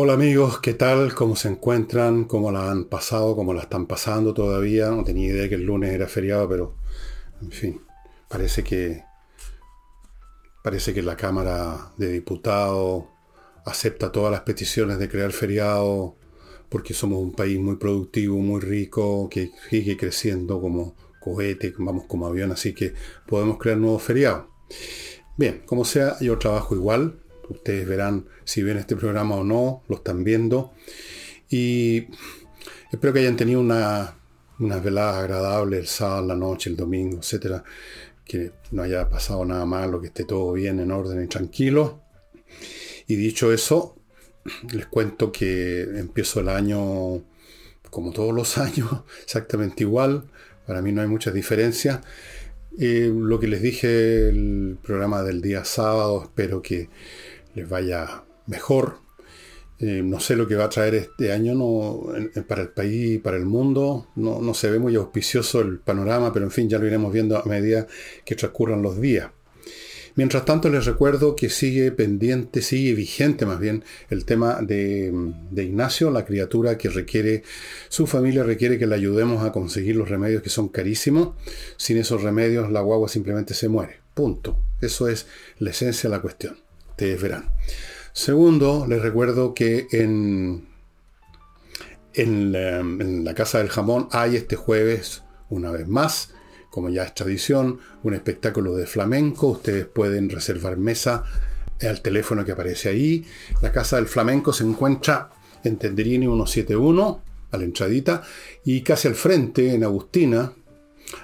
[0.00, 1.12] Hola amigos, ¿qué tal?
[1.12, 2.26] ¿Cómo se encuentran?
[2.26, 3.34] ¿Cómo la han pasado?
[3.34, 4.90] ¿Cómo la están pasando todavía?
[4.90, 6.76] No tenía idea que el lunes era feriado, pero
[7.42, 7.80] en fin,
[8.28, 9.02] parece que
[10.62, 13.06] parece que la Cámara de Diputados
[13.64, 16.14] acepta todas las peticiones de crear feriado
[16.68, 22.28] porque somos un país muy productivo, muy rico, que sigue creciendo como cohete, vamos como
[22.28, 22.94] avión, así que
[23.26, 24.44] podemos crear nuevos feriados.
[25.36, 29.96] Bien, como sea, yo trabajo igual, Ustedes verán si ven este programa o no, lo
[29.96, 30.72] están viendo.
[31.50, 32.06] Y
[32.92, 34.14] espero que hayan tenido una,
[34.58, 37.64] unas veladas agradables el sábado, la noche, el domingo, etcétera.
[38.24, 42.02] Que no haya pasado nada malo, que esté todo bien, en orden y tranquilo.
[43.06, 43.96] Y dicho eso,
[44.72, 47.22] les cuento que empiezo el año
[47.90, 48.90] como todos los años,
[49.22, 50.24] exactamente igual.
[50.66, 52.00] Para mí no hay muchas diferencias.
[52.78, 56.88] Eh, lo que les dije el programa del día sábado, espero que
[57.58, 58.98] les vaya mejor.
[59.80, 62.12] Eh, no sé lo que va a traer este año no,
[62.48, 64.08] para el país para el mundo.
[64.16, 67.36] No, no, se ve muy auspicioso el panorama, pero en fin, ya lo iremos viendo
[67.36, 67.86] a medida
[68.24, 69.30] que transcurran los días.
[70.16, 75.12] Mientras tanto, les recuerdo que sigue pendiente, sigue vigente más bien, el tema de,
[75.52, 77.44] de Ignacio, la criatura que requiere,
[77.88, 81.36] su familia requiere que le ayudemos a conseguir los remedios que son carísimos.
[81.76, 84.00] Sin esos remedios, la guagua simplemente se muere.
[84.14, 84.58] Punto.
[84.80, 85.28] Eso es
[85.60, 86.67] la esencia de la cuestión
[86.98, 87.50] ustedes verán.
[88.12, 90.66] Segundo, les recuerdo que en,
[92.12, 96.34] en, la, Casa del Jamón hay este jueves, una vez más,
[96.70, 99.46] como ya es tradición, un espectáculo de flamenco.
[99.46, 101.22] Ustedes pueden reservar mesa
[101.80, 103.24] al teléfono que aparece ahí.
[103.62, 105.30] La Casa del Flamenco se encuentra
[105.62, 108.24] en Tenderini 171, a la entradita,
[108.64, 110.52] y casi al frente, en Agustina,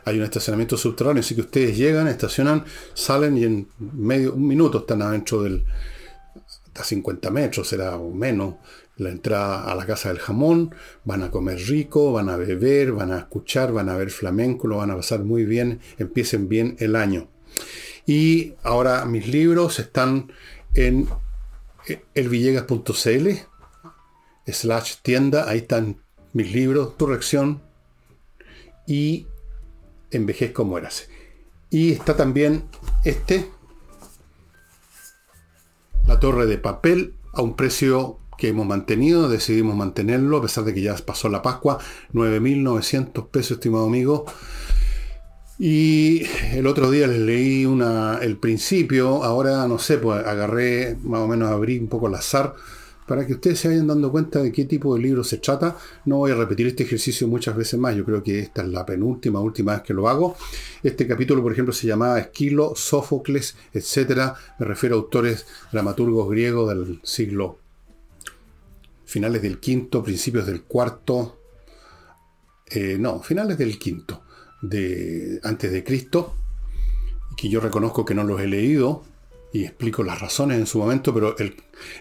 [0.04, 4.78] hay un estacionamiento subterráneo, así que ustedes llegan, estacionan, salen y en medio, un minuto
[4.78, 5.64] están adentro del,
[6.66, 8.56] hasta 50 metros, será o menos,
[8.96, 13.12] la entrada a la casa del jamón, van a comer rico, van a beber, van
[13.12, 16.94] a escuchar, van a ver flamenco, lo van a pasar muy bien, empiecen bien el
[16.94, 17.28] año.
[18.06, 20.32] Y ahora mis libros están
[20.74, 21.08] en
[22.14, 23.28] elvillegas.cl
[24.46, 27.62] slash tienda, ahí están mis libros, tu reacción
[28.86, 29.26] y
[30.16, 31.08] envejez como eras.
[31.70, 32.64] Y está también
[33.04, 33.50] este,
[36.06, 40.74] la torre de papel, a un precio que hemos mantenido, decidimos mantenerlo, a pesar de
[40.74, 41.78] que ya pasó la Pascua,
[42.12, 44.24] 9.900 pesos, estimado amigo.
[45.58, 46.22] Y
[46.52, 51.28] el otro día les leí una, el principio, ahora no sé, pues agarré, más o
[51.28, 52.54] menos abrí un poco al azar
[53.06, 55.76] para que ustedes se vayan dando cuenta de qué tipo de libro se trata.
[56.04, 58.86] No voy a repetir este ejercicio muchas veces más, yo creo que esta es la
[58.86, 60.36] penúltima, última vez que lo hago.
[60.82, 64.34] Este capítulo, por ejemplo, se llamaba Esquilo, Sófocles, etc.
[64.58, 67.58] Me refiero a autores dramaturgos griegos del siglo
[69.04, 71.38] finales del quinto, principios del cuarto,
[72.66, 74.22] eh, no, finales del quinto,
[74.62, 76.34] de, antes de Cristo,
[77.36, 79.04] que yo reconozco que no los he leído
[79.52, 81.54] y explico las razones en su momento, pero el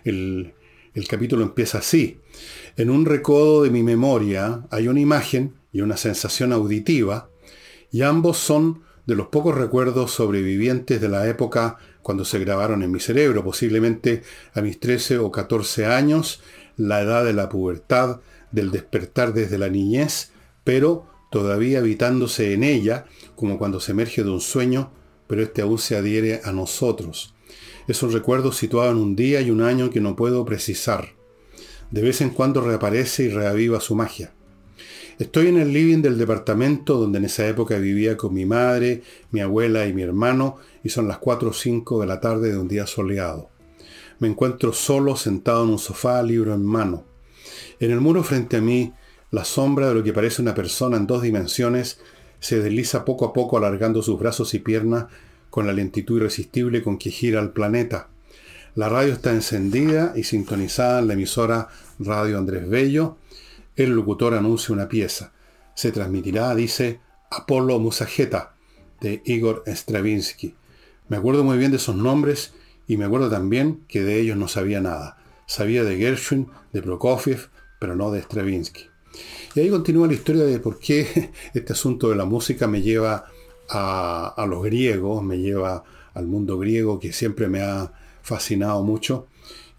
[0.04, 0.54] el
[1.08, 2.20] capítulo empieza así.
[2.78, 7.30] En un recodo de mi memoria hay una imagen y una sensación auditiva,
[7.92, 12.92] y ambos son de los pocos recuerdos sobrevivientes de la época cuando se grabaron en
[12.92, 16.42] mi cerebro, posiblemente a mis 13 o 14 años,
[16.78, 18.22] la edad de la pubertad,
[18.52, 20.32] del despertar desde la niñez,
[20.64, 23.06] pero todavía habitándose en ella,
[23.36, 24.92] como cuando se emerge de un sueño,
[25.28, 27.34] pero este aún se adhiere a nosotros.
[27.86, 31.10] Es un recuerdo situado en un día y un año que no puedo precisar.
[31.92, 34.34] De vez en cuando reaparece y reaviva su magia.
[35.20, 39.42] Estoy en el living del departamento donde en esa época vivía con mi madre, mi
[39.42, 42.70] abuela y mi hermano y son las 4 o 5 de la tarde de un
[42.70, 43.50] día soleado.
[44.20, 47.04] Me encuentro solo sentado en un sofá, libro en mano.
[47.82, 48.94] En el muro frente a mí,
[49.30, 52.00] la sombra de lo que parece una persona en dos dimensiones
[52.40, 55.08] se desliza poco a poco alargando sus brazos y piernas
[55.54, 58.08] con la lentitud irresistible con que gira el planeta.
[58.74, 61.70] La radio está encendida y sintonizada en la emisora
[62.00, 63.18] Radio Andrés Bello.
[63.76, 65.32] El locutor anuncia una pieza.
[65.76, 68.56] Se transmitirá, dice, Apolo Musajeta,
[69.00, 70.56] de Igor Stravinsky.
[71.08, 72.56] Me acuerdo muy bien de esos nombres
[72.88, 75.20] y me acuerdo también que de ellos no sabía nada.
[75.46, 78.88] Sabía de Gershwin, de Prokofiev, pero no de Stravinsky.
[79.54, 83.26] Y ahí continúa la historia de por qué este asunto de la música me lleva
[83.70, 85.84] a, los griegos, me lleva
[86.14, 89.28] al mundo griego que siempre me ha fascinado mucho.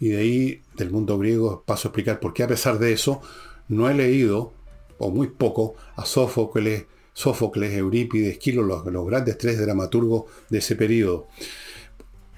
[0.01, 3.23] Y de ahí, del mundo griego, paso a explicar por qué a pesar de eso,
[3.69, 4.53] no he leído,
[4.99, 10.77] o muy poco, a Sófocles, Sófocles, Eurípides, Esquilo, los, los, grandes tres dramaturgos de ese
[10.77, 11.29] periodo.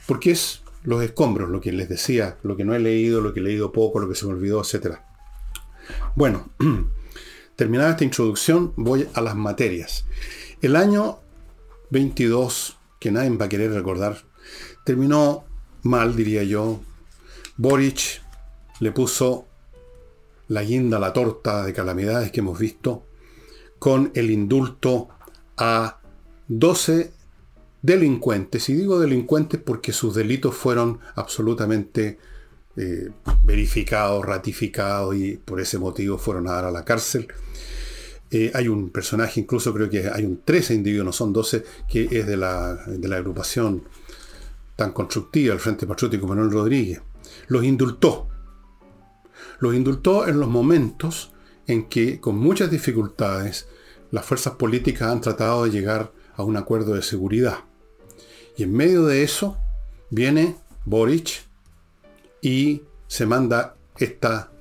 [0.07, 3.41] Porque es los escombros, lo que les decía, lo que no he leído, lo que
[3.41, 4.99] he leído poco, lo que se me olvidó, etc.
[6.15, 6.51] Bueno,
[7.57, 10.05] terminada esta introducción, voy a las materias.
[10.63, 11.19] El año
[11.91, 14.25] 22, que nadie va a querer recordar,
[14.85, 15.45] terminó
[15.83, 16.81] mal, diría yo.
[17.57, 18.23] Boric
[18.81, 19.47] le puso
[20.49, 23.05] la guinda a la torta de calamidades que hemos visto
[23.79, 25.09] con el indulto
[25.57, 26.01] a
[26.49, 27.13] 12
[27.83, 28.69] delincuentes.
[28.69, 32.19] Y digo delincuentes porque sus delitos fueron absolutamente
[32.77, 33.11] eh,
[33.45, 37.29] verificados, ratificados y por ese motivo fueron a dar a la cárcel.
[38.31, 42.09] Eh, hay un personaje, incluso creo que hay un 13 individuos, no son 12, que
[42.11, 43.85] es de la, de la agrupación
[44.75, 47.01] tan constructiva, el Frente Patriótico Manuel Rodríguez.
[47.49, 48.29] Los indultó.
[49.61, 51.33] Los indultó en los momentos
[51.67, 53.69] en que, con muchas dificultades,
[54.11, 57.59] las fuerzas políticas han tratado de llegar a un acuerdo de seguridad.
[58.57, 59.57] Y en medio de eso
[60.11, 61.45] viene Boric
[62.41, 64.53] y se manda esta,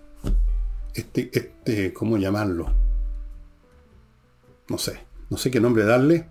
[0.94, 2.85] este, este, ¿cómo llamarlo?
[4.70, 6.28] No sé, no sé qué nombre darle.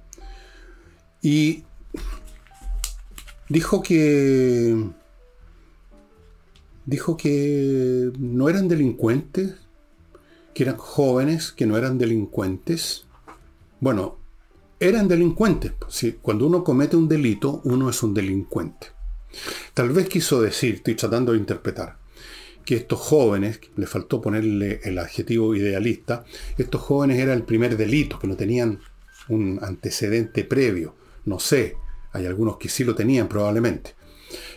[1.23, 1.65] Y
[3.49, 4.77] dijo que
[6.87, 9.55] dijo que no eran delincuentes,
[10.53, 13.05] que eran jóvenes, que no eran delincuentes.
[13.81, 14.19] Bueno,
[14.81, 15.73] eran delincuentes.
[16.23, 18.89] cuando uno comete un delito, uno es un delincuente.
[19.73, 21.97] Tal vez quiso decir, estoy tratando de interpretar,
[22.65, 26.25] que estos jóvenes, le faltó ponerle el adjetivo idealista,
[26.57, 28.81] estos jóvenes era el primer delito, que no tenían
[29.29, 30.95] un antecedente previo.
[31.25, 31.77] No sé,
[32.13, 33.95] hay algunos que sí lo tenían probablemente.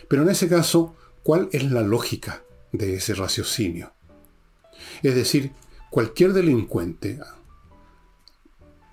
[0.08, 3.92] Pero en ese caso, ¿cuál es la lógica de ese raciocinio?
[5.02, 5.52] Es decir,
[5.90, 7.20] cualquier delincuente,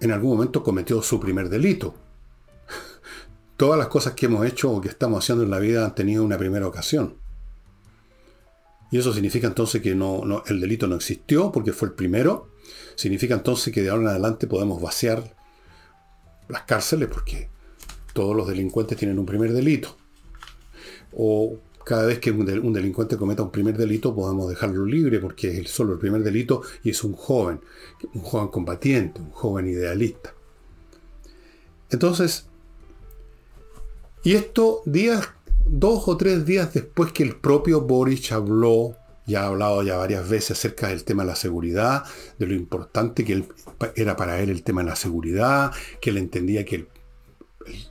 [0.01, 1.95] en algún momento cometió su primer delito.
[3.57, 6.23] Todas las cosas que hemos hecho o que estamos haciendo en la vida han tenido
[6.23, 7.24] una primera ocasión.
[8.91, 12.49] Y eso significa entonces que no, el delito no existió porque fue el primero.
[12.95, 15.35] Significa entonces que de ahora en adelante podemos vaciar
[16.47, 17.49] las cárceles porque
[18.13, 19.97] todos los delincuentes tienen un primer delito.
[21.13, 25.69] O cada vez que un, delincuente cometa un primer delito podemos dejarlo libre porque es
[25.69, 27.61] solo el primer delito y es un joven,
[28.13, 30.33] un joven combatiente, un joven idealista.
[31.91, 32.47] Entonces,
[34.23, 35.29] y esto días,
[35.65, 38.95] dos o tres días después que el propio Boric habló,
[39.25, 42.03] ya ha hablado ya varias veces acerca del tema de la seguridad,
[42.37, 43.43] de lo importante que
[43.95, 46.87] era para él el tema de la seguridad, que él entendía que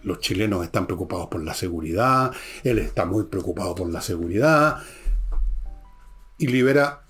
[0.05, 2.33] los chilenos están preocupados por la seguridad,
[2.63, 4.79] él está muy preocupado por la seguridad,
[6.39, 7.05] y libera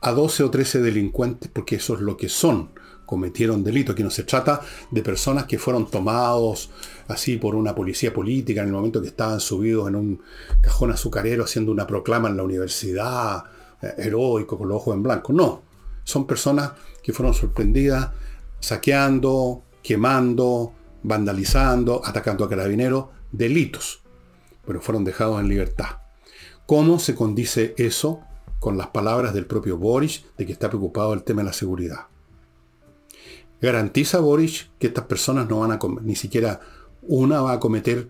[0.00, 2.70] a 12 o 13 delincuentes, porque eso es lo que son,
[3.10, 3.94] cometieron delitos.
[3.94, 6.70] Aquí no se trata de personas que fueron tomados
[7.08, 10.22] así por una policía política en el momento que estaban subidos en un
[10.60, 13.42] cajón azucarero haciendo una proclama en la universidad,
[13.82, 15.32] eh, heroico, con los ojos en blanco.
[15.32, 15.62] No,
[16.04, 16.70] son personas
[17.02, 18.10] que fueron sorprendidas
[18.60, 20.72] saqueando, quemando,
[21.02, 24.02] vandalizando, atacando a carabineros, delitos,
[24.64, 25.96] pero fueron dejados en libertad.
[26.64, 28.20] ¿Cómo se condice eso
[28.60, 32.06] con las palabras del propio Boris de que está preocupado del tema de la seguridad?
[33.60, 36.60] ¿Garantiza Boris que estas personas no van a, ni siquiera
[37.02, 38.08] una va a cometer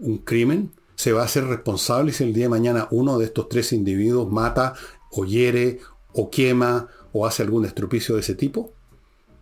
[0.00, 0.72] un crimen?
[0.96, 4.30] ¿Se va a hacer responsable si el día de mañana uno de estos tres individuos
[4.30, 4.74] mata
[5.10, 5.80] o hiere
[6.12, 8.72] o quema o hace algún estropicio de ese tipo?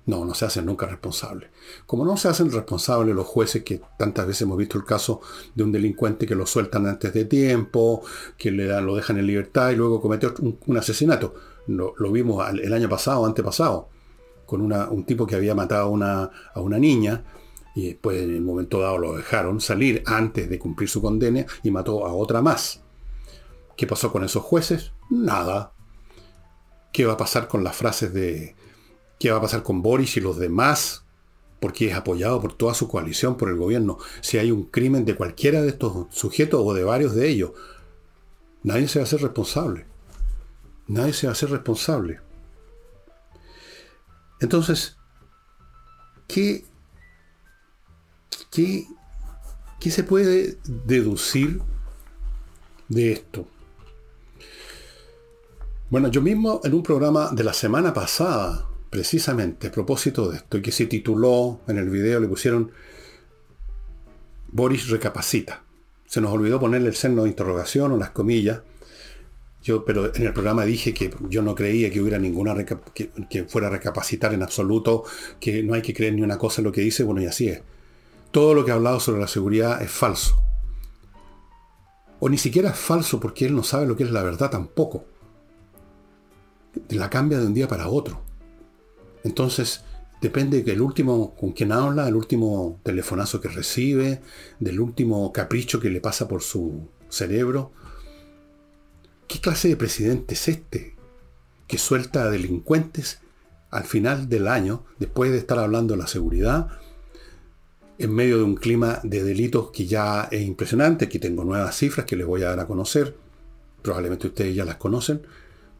[0.07, 1.49] No, no se hacen nunca responsables.
[1.87, 5.23] Como no se hacen responsables los jueces, que tantas veces hemos visto el caso
[5.55, 8.03] de un delincuente que lo sueltan antes de tiempo,
[8.37, 10.29] que le dan, lo dejan en libertad y luego comete
[10.67, 11.35] un, asesinato.
[11.67, 13.89] Lo, vimos el año pasado, antepasado,
[14.57, 17.25] con un tipo que había matado a una, a una niña
[17.75, 21.71] y después en el momento dado lo dejaron salir antes de cumplir su condena y
[21.71, 22.83] mató a otra más.
[23.77, 24.93] ¿Qué pasó con esos jueces?
[25.11, 25.73] Nada.
[26.93, 28.55] ¿Qué va a pasar con las frases de,
[29.19, 31.05] ¿Qué va a pasar con Boris y los demás?
[31.61, 33.99] Porque es apoyado por toda su coalición, por el gobierno.
[34.21, 37.53] Si hay un crimen de cualquiera de estos sujetos o de varios de ellos,
[38.63, 39.87] nadie se va a hacer responsable.
[40.89, 42.21] Nadie se va a hacer responsable.
[44.45, 44.97] Entonces,
[46.29, 46.65] ¿qué,
[48.51, 48.87] qué,
[49.81, 51.61] qué se puede deducir
[52.89, 53.49] de esto?
[55.91, 60.63] Bueno, yo mismo en un programa de la semana pasada precisamente a propósito de esto,
[60.63, 62.71] que se tituló en el video, le pusieron
[64.53, 65.65] Boris recapacita.
[66.07, 68.61] Se nos olvidó ponerle el signo de interrogación o las comillas.
[69.65, 73.69] Yo, pero en el programa dije que yo no creía que hubiera ninguna que, fuera
[73.69, 75.05] a recapacitar en absoluto,
[75.41, 77.49] que no hay que creer ni una cosa en lo que dice, bueno, y así
[77.49, 77.63] es.
[78.31, 80.37] Todo lo que ha hablado sobre la seguridad es falso.
[82.21, 85.07] O ni siquiera es falso porque él no sabe lo que es la verdad tampoco.
[86.91, 88.21] La cambia de un día para otro.
[89.23, 89.83] Entonces,
[90.21, 94.21] depende del último con quien habla, del último telefonazo que recibe,
[94.61, 97.73] del último capricho que le pasa por su cerebro.
[99.35, 100.95] ¿Qué clase de presidente es este?
[101.67, 103.19] Que suelta a delincuentes
[103.73, 106.69] al final del año, después de estar hablando de la seguridad,
[107.99, 111.07] en medio de un clima de delitos que ya es impresionante.
[111.07, 113.17] Aquí tengo nuevas cifras que les voy a dar a conocer.
[113.83, 115.23] Probablemente ustedes ya las conocen.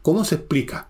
[0.01, 0.89] ¿Cómo se explica?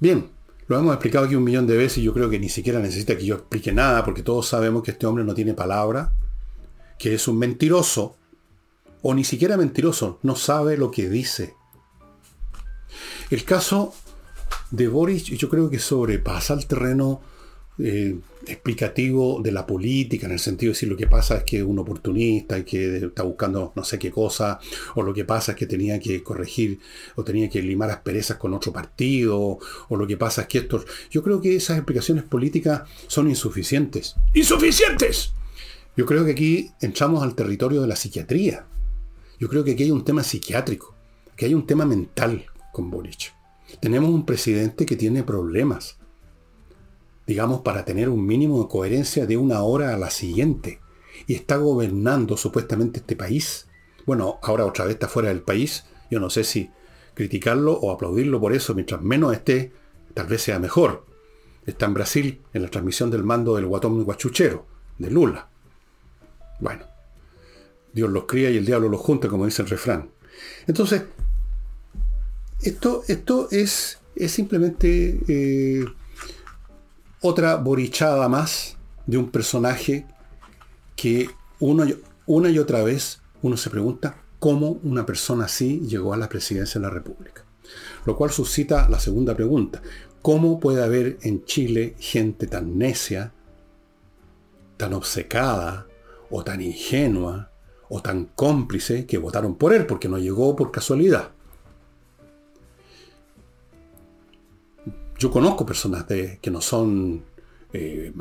[0.00, 0.28] Bien,
[0.66, 3.16] lo hemos explicado aquí un millón de veces y yo creo que ni siquiera necesita
[3.16, 6.12] que yo explique nada porque todos sabemos que este hombre no tiene palabra,
[6.98, 8.16] que es un mentiroso,
[9.08, 11.54] o ni siquiera mentiroso, no sabe lo que dice.
[13.30, 13.94] El caso
[14.72, 17.20] de Boris yo creo que sobrepasa el terreno
[17.78, 21.58] eh, explicativo de la política, en el sentido de decir lo que pasa es que
[21.58, 24.58] es un oportunista y que está buscando no sé qué cosa,
[24.96, 26.80] o lo que pasa es que tenía que corregir
[27.14, 30.84] o tenía que limar asperezas con otro partido, o lo que pasa es que estos...
[31.12, 34.16] Yo creo que esas explicaciones políticas son insuficientes.
[34.34, 35.32] ¡Insuficientes!
[35.96, 38.66] Yo creo que aquí entramos al territorio de la psiquiatría.
[39.38, 40.94] Yo creo que aquí hay un tema psiquiátrico,
[41.36, 43.34] que hay un tema mental con Boric.
[43.80, 45.98] Tenemos un presidente que tiene problemas
[47.26, 50.80] digamos, para tener un mínimo de coherencia de una hora a la siguiente.
[51.26, 53.66] Y está gobernando supuestamente este país.
[54.06, 55.84] Bueno, ahora otra vez está fuera del país.
[56.10, 56.70] Yo no sé si
[57.14, 58.74] criticarlo o aplaudirlo por eso.
[58.74, 59.72] Mientras menos esté,
[60.14, 61.04] tal vez sea mejor.
[61.64, 64.66] Está en Brasil en la transmisión del mando del Guatón Guachuchero,
[64.98, 65.48] de Lula.
[66.60, 66.84] Bueno,
[67.96, 70.10] Dios los cría y el diablo los junta, como dice el refrán.
[70.66, 71.04] Entonces,
[72.60, 75.82] esto, esto es, es simplemente eh,
[77.22, 78.76] otra borichada más
[79.06, 80.04] de un personaje
[80.94, 86.28] que una y otra vez uno se pregunta cómo una persona así llegó a la
[86.28, 87.46] presidencia de la República.
[88.04, 89.80] Lo cual suscita la segunda pregunta.
[90.20, 93.32] ¿Cómo puede haber en Chile gente tan necia,
[94.76, 95.86] tan obcecada,
[96.28, 97.52] o tan ingenua,
[97.88, 101.30] o tan cómplice que votaron por él porque no llegó por casualidad?
[105.18, 107.24] yo conozco personas que no son
[107.72, 108.12] eh,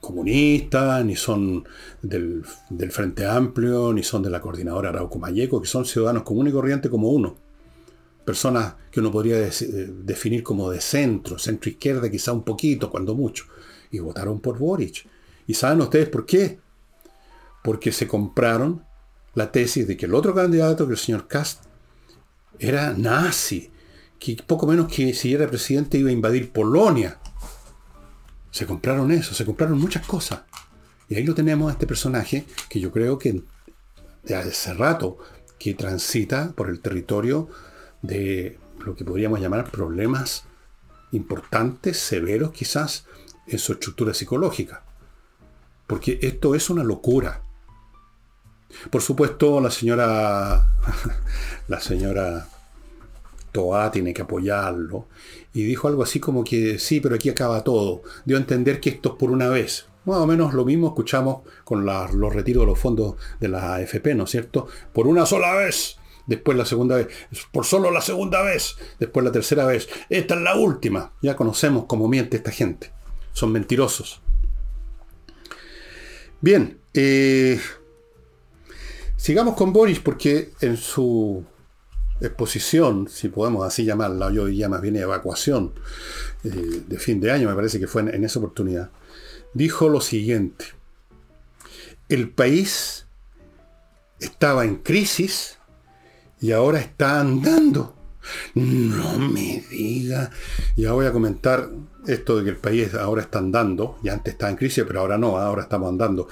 [0.00, 1.64] comunistas, ni son
[2.02, 2.44] del,
[2.90, 6.90] Frente Amplio, ni son de la Coordinadora Arauco Mayeco, que son ciudadanos comunes y corrientes
[6.90, 7.36] como uno.
[8.24, 9.50] Personas que uno podría eh,
[10.02, 13.44] definir como de centro, centro izquierda, quizá un poquito, cuando mucho.
[13.90, 15.06] Y votaron por Boric.
[15.46, 16.58] ¿Y saben ustedes por qué?
[17.62, 18.84] Porque se compraron
[19.34, 21.64] la tesis de que el otro candidato, que el señor Cast,
[22.58, 23.70] era nazi,
[24.18, 27.18] que poco menos que si era presidente iba a invadir Polonia.
[28.50, 30.42] Se compraron eso, se compraron muchas cosas.
[31.08, 33.42] Y ahí lo tenemos a este personaje que yo creo que
[34.22, 35.18] de hace rato
[35.58, 37.48] que transita por el territorio
[38.02, 40.44] de lo que podríamos llamar problemas
[41.12, 43.06] importantes, severos quizás,
[43.46, 44.84] en su estructura psicológica.
[45.86, 47.42] Porque esto es una locura.
[48.90, 50.66] Por supuesto, la señora,
[51.68, 52.48] la señora
[53.52, 55.06] Toa tiene que apoyarlo.
[55.52, 58.02] Y dijo algo así como que sí, pero aquí acaba todo.
[58.24, 59.86] Dio a entender que esto es por una vez.
[60.04, 64.14] Más o menos lo mismo escuchamos con los retiros de los fondos de la AFP,
[64.14, 64.68] ¿no es cierto?
[64.92, 65.96] Por una sola vez.
[66.26, 67.08] Después la segunda vez.
[67.52, 68.76] Por solo la segunda vez.
[68.98, 69.88] Después la tercera vez.
[70.08, 71.12] Esta es la última.
[71.20, 72.92] Ya conocemos cómo miente esta gente.
[73.32, 74.22] Son mentirosos.
[76.40, 76.78] Bien.
[76.94, 77.60] Eh,
[79.20, 81.44] sigamos con Boris porque en su
[82.22, 85.74] exposición, si podemos así llamarla, yo diría más bien evacuación
[86.42, 88.90] eh, de fin de año, me parece que fue en, esa oportunidad,
[89.52, 90.66] dijo lo siguiente,
[92.08, 93.06] el país
[94.18, 95.58] estaba en crisis
[96.40, 97.96] y ahora está andando.
[98.54, 100.30] No me diga.
[100.76, 101.70] Ya voy a comentar
[102.06, 103.98] esto de que el país ahora está andando.
[104.02, 106.28] Ya antes estaba en crisis, pero ahora no, ahora estamos andando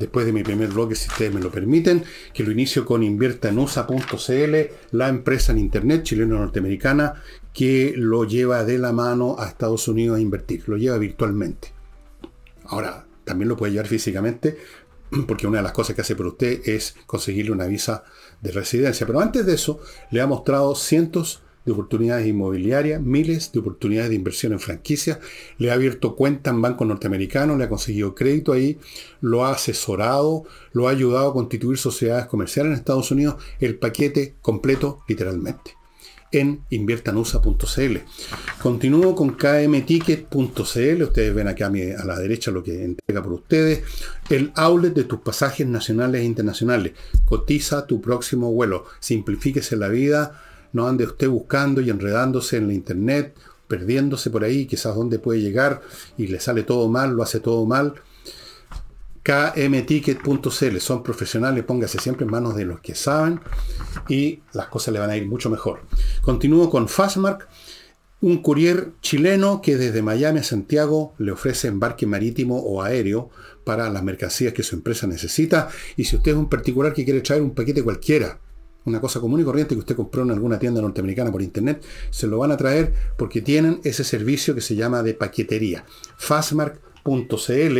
[0.00, 2.02] después de mi primer bloque, si ustedes me lo permiten,
[2.32, 4.56] que lo inicio con invierta en USA.cl,
[4.92, 10.20] la empresa en Internet chileno-norteamericana que lo lleva de la mano a Estados Unidos a
[10.20, 11.72] invertir, lo lleva virtualmente.
[12.64, 14.56] Ahora, también lo puede llevar físicamente,
[15.28, 18.02] porque una de las cosas que hace por usted es conseguirle una visa
[18.40, 19.06] de residencia.
[19.06, 19.80] Pero antes de eso,
[20.10, 25.18] le ha mostrado cientos de oportunidades inmobiliarias, miles de oportunidades de inversión en franquicias,
[25.58, 28.78] le ha abierto cuenta en bancos norteamericanos, le ha conseguido crédito ahí,
[29.20, 34.36] lo ha asesorado, lo ha ayudado a constituir sociedades comerciales en Estados Unidos, el paquete
[34.40, 35.76] completo literalmente.
[36.32, 37.96] en inviertanusa.cl.
[38.62, 41.02] Continúo con kmticket.cl.
[41.02, 43.82] Ustedes ven acá a, a la derecha lo que entrega por ustedes.
[44.28, 46.92] El outlet de tus pasajes nacionales e internacionales.
[47.24, 48.84] Cotiza tu próximo vuelo.
[49.00, 50.40] Simplifíquese la vida.
[50.72, 53.34] No ande usted buscando y enredándose en la internet,
[53.68, 55.80] perdiéndose por ahí, quizás dónde puede llegar
[56.16, 57.94] y le sale todo mal, lo hace todo mal
[59.22, 60.78] kmticket.cl.
[60.78, 63.40] Son profesionales, póngase siempre en manos de los que saben
[64.08, 65.82] y las cosas le van a ir mucho mejor.
[66.22, 67.48] Continúo con Fastmark,
[68.22, 73.30] un courier chileno que desde Miami a Santiago le ofrece embarque marítimo o aéreo
[73.64, 75.68] para las mercancías que su empresa necesita.
[75.96, 78.38] Y si usted es un particular que quiere traer un paquete cualquiera,
[78.84, 82.26] una cosa común y corriente que usted compró en alguna tienda norteamericana por internet, se
[82.26, 85.84] lo van a traer porque tienen ese servicio que se llama de paquetería.
[86.16, 87.78] Fastmark.cl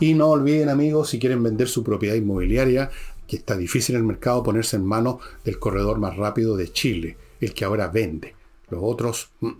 [0.00, 2.90] y no olviden amigos, si quieren vender su propiedad inmobiliaria,
[3.26, 7.16] que está difícil en el mercado ponerse en manos del corredor más rápido de Chile,
[7.40, 8.34] el que ahora vende.
[8.70, 9.30] Los otros...
[9.40, 9.50] Mm.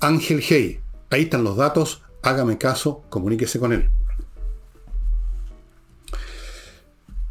[0.00, 3.88] Ángel Hey, ahí están los datos, hágame caso, comuníquese con él.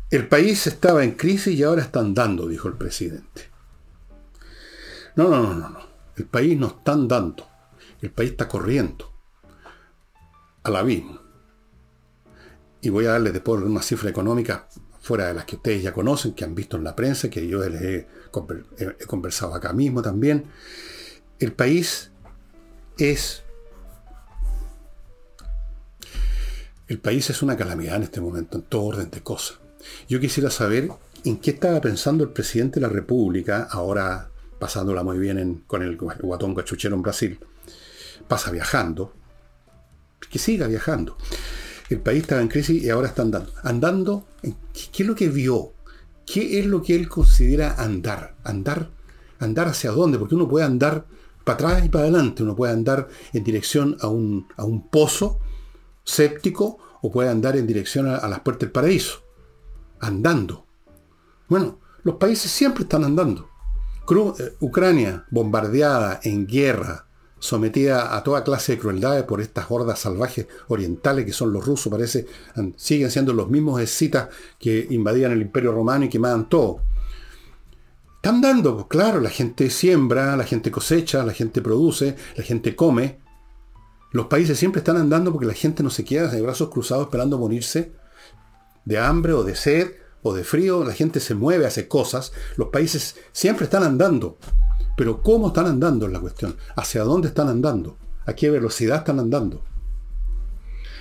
[0.10, 3.50] El país estaba en crisis y ahora está andando, dijo el presidente.
[5.16, 5.80] No, no, no, no, no.
[6.16, 7.48] El país no está andando.
[8.02, 9.12] El país está corriendo
[10.64, 11.28] al abismo
[12.82, 14.68] y voy a darles después una cifra económica
[15.02, 17.68] fuera de las que ustedes ya conocen, que han visto en la prensa, que yo
[17.68, 18.08] les he,
[19.08, 20.46] conversado acá mismo también.
[21.40, 22.12] El país
[22.98, 23.44] es...
[26.88, 29.60] El país es una calamidad en este momento, en todo orden de cosas.
[30.08, 30.90] Yo quisiera saber
[31.24, 34.30] en qué estaba pensando el presidente de la República, ahora
[34.60, 37.40] pasándola muy bien con el guatón cachuchero en Brasil.
[38.28, 39.14] Pasa viajando.
[40.30, 41.16] Que siga viajando
[41.90, 43.52] el país estaba en crisis y ahora está andando.
[43.64, 45.74] Andando, ¿qué es lo que vio?
[46.26, 48.36] ¿Qué es lo que él considera andar?
[48.44, 48.90] Andar,
[49.40, 50.18] andar hacia dónde?
[50.18, 51.06] Porque uno puede andar
[51.46, 55.40] para atrás y para adelante, uno puede andar en dirección a un, a un pozo
[56.04, 59.24] séptico o puede andar en dirección a, las puertas del paraíso.
[60.00, 60.66] Andando.
[61.48, 63.50] Bueno, los países siempre están andando.
[64.10, 67.08] Eh, Ucrania bombardeada en guerra,
[67.40, 71.92] sometida a toda clase de crueldades por estas hordas salvajes orientales que son los rusos,
[71.92, 72.26] parece,
[72.78, 76.82] siguen siendo los mismos escitas que invadían el imperio romano y quemaban todo.
[78.16, 82.76] Están dando, pues, claro, la gente siembra, la gente cosecha, la gente produce, la gente
[82.76, 83.20] come.
[84.12, 87.38] Los países siempre están andando porque la gente no se queda de brazos cruzados esperando
[87.38, 87.92] morirse
[88.88, 89.92] de hambre o de sed
[90.24, 90.84] o de frío.
[90.84, 92.32] La gente se mueve, hace cosas.
[92.56, 94.38] Los países siempre están andando.
[94.96, 96.56] Pero ¿cómo están andando es la cuestión?
[96.76, 97.98] ¿Hacia dónde están andando?
[98.26, 99.64] ¿A qué velocidad están andando?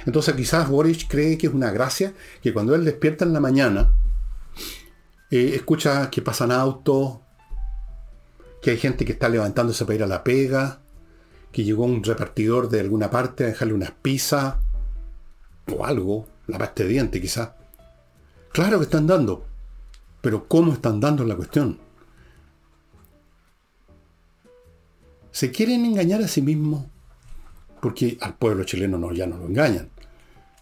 [0.05, 3.92] Entonces quizás Boris cree que es una gracia que cuando él despierta en la mañana,
[5.31, 7.18] eh, escucha que pasan autos,
[8.62, 10.81] que hay gente que está levantándose para ir a la pega,
[11.51, 14.57] que llegó un repartidor de alguna parte a dejarle unas pizzas
[15.75, 17.51] o algo, la pasta de diente quizás.
[18.56, 19.44] Claro que están dando,
[20.22, 21.78] pero ¿cómo están dando la cuestión?
[25.30, 26.86] se quieren engañar a sí mismos
[27.82, 29.90] porque al pueblo chileno no, ya no lo engañan.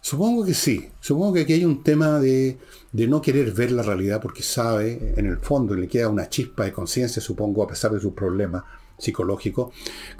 [0.01, 2.59] Supongo que sí, supongo que aquí hay un tema de,
[2.91, 6.73] no querer ver la realidad porque sabe, en el fondo le queda una chispa de
[6.73, 8.65] conciencia, supongo, a pesar de sus problemas
[8.97, 9.73] psicológicos,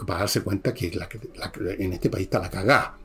[0.07, 0.89] para darse cuenta que
[1.77, 2.97] en este país está la cagada.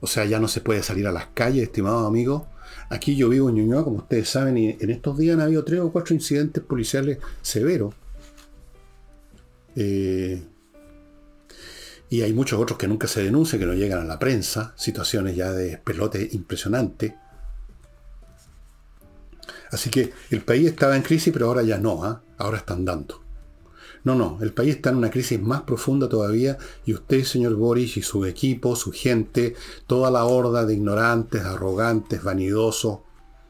[0.00, 2.44] O sea, ya no se puede salir a las calles, estimados amigos.
[2.92, 5.80] Aquí yo vivo en Ñuñoa, como ustedes saben, y en estos días han habido tres
[5.80, 7.94] o cuatro incidentes policiales severos
[9.76, 10.42] eh,
[12.10, 15.34] y hay muchos otros que nunca se denuncian, que no llegan a la prensa, situaciones
[15.34, 17.16] ya de pelote impresionante.
[19.70, 22.22] Así que el país estaba en crisis, pero ahora ya no, ¿ah?
[22.36, 23.21] ahora están dando.
[24.04, 27.96] No, no, el país está en una crisis más profunda todavía y usted, señor Boris,
[27.96, 29.54] y su equipo, su gente,
[29.86, 33.00] toda la horda de ignorantes, arrogantes, vanidosos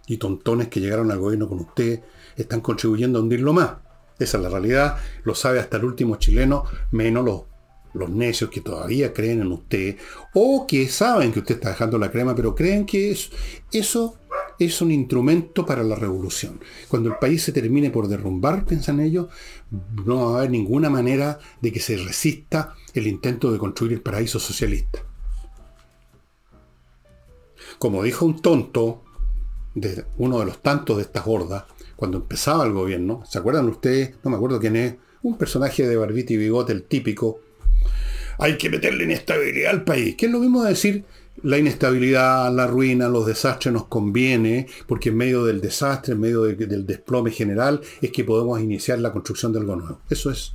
[0.07, 2.03] y tontones que llegaron al gobierno con usted,
[2.37, 3.77] están contribuyendo a hundirlo más.
[4.19, 7.43] Esa es la realidad, lo sabe hasta el último chileno, menos los,
[7.95, 9.97] los necios que todavía creen en usted,
[10.35, 13.17] o que saben que usted está dejando la crema, pero creen que
[13.73, 14.19] eso
[14.59, 16.61] es un instrumento para la revolución.
[16.89, 19.29] Cuando el país se termine por derrumbar, piensan ellos,
[20.05, 24.03] no va a haber ninguna manera de que se resista el intento de construir el
[24.03, 25.05] paraíso socialista.
[27.79, 29.03] Como dijo un tonto,
[29.75, 31.65] de uno de los tantos de estas hordas,
[31.97, 34.15] cuando empezaba el gobierno, ¿se acuerdan ustedes?
[34.23, 37.41] No me acuerdo quién es, un personaje de barbita y bigote, el típico.
[38.39, 40.17] Hay que meterle inestabilidad al país.
[40.17, 41.05] ¿Qué es lo mismo de decir
[41.43, 46.43] la inestabilidad, la ruina, los desastres nos conviene, porque en medio del desastre, en medio
[46.43, 50.01] del desplome general, es que podemos iniciar la construcción de algo nuevo.
[50.09, 50.55] Eso es.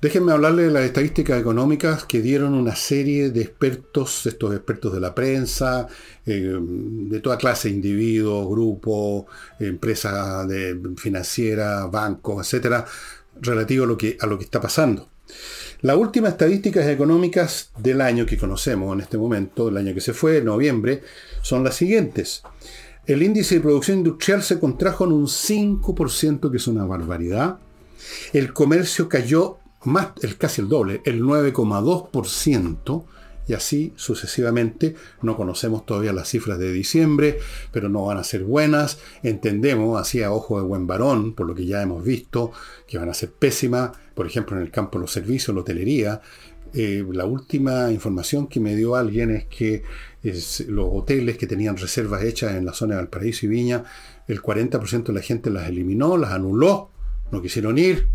[0.00, 5.00] Déjenme hablarles de las estadísticas económicas que dieron una serie de expertos, estos expertos de
[5.00, 5.88] la prensa,
[6.24, 9.24] eh, de toda clase, individuos, grupos,
[9.58, 10.46] empresas
[10.96, 12.84] financieras, bancos, etcétera,
[13.40, 15.08] relativo a lo que, a lo que está pasando.
[15.80, 20.12] Las últimas estadísticas económicas del año que conocemos en este momento, del año que se
[20.12, 21.02] fue, noviembre,
[21.40, 22.42] son las siguientes.
[23.06, 27.58] El índice de producción industrial se contrajo en un 5%, que es una barbaridad.
[28.32, 33.04] El comercio cayó más, el, casi el doble, el 9,2%,
[33.46, 34.94] y así sucesivamente.
[35.22, 37.38] No conocemos todavía las cifras de diciembre,
[37.72, 38.98] pero no van a ser buenas.
[39.22, 42.52] Entendemos, así a ojo de buen varón, por lo que ya hemos visto,
[42.86, 46.20] que van a ser pésimas, por ejemplo, en el campo de los servicios, la hotelería.
[46.74, 49.84] Eh, la última información que me dio alguien es que
[50.66, 53.84] los hoteles que tenían reservas hechas en la zona de Valparaíso y Viña,
[54.26, 56.90] el 40% de la gente las eliminó, las anuló,
[57.30, 58.08] no quisieron ir,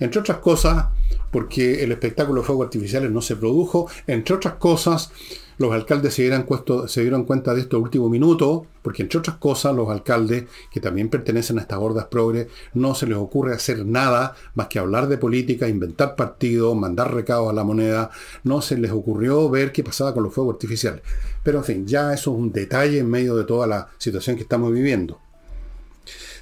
[0.00, 0.86] entre otras cosas,
[1.30, 5.10] porque el espectáculo de fuegos artificiales no se produjo, entre otras cosas,
[5.58, 10.44] los alcaldes se dieron, cuenta de esto último minuto, porque entre otras cosas los alcaldes,
[10.70, 14.78] que también pertenecen a estas gordas progres, no se les ocurre hacer nada más que
[14.78, 18.10] hablar de política, inventar partidos, mandar recados a la moneda,
[18.44, 21.02] no se les ocurrió ver qué pasaba con los fuegos artificiales.
[21.42, 24.42] Pero en fin, ya eso es un detalle en medio de toda la situación que
[24.42, 25.18] estamos viviendo.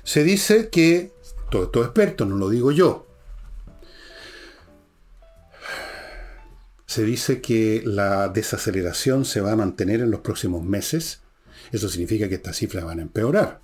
[0.04, 1.12] Se dice que,
[1.50, 3.05] todo esto es experto, no lo digo yo,
[6.86, 11.22] Se dice que la desaceleración se va a mantener en los próximos meses.
[11.72, 13.60] Eso significa que estas cifras van a empeorar.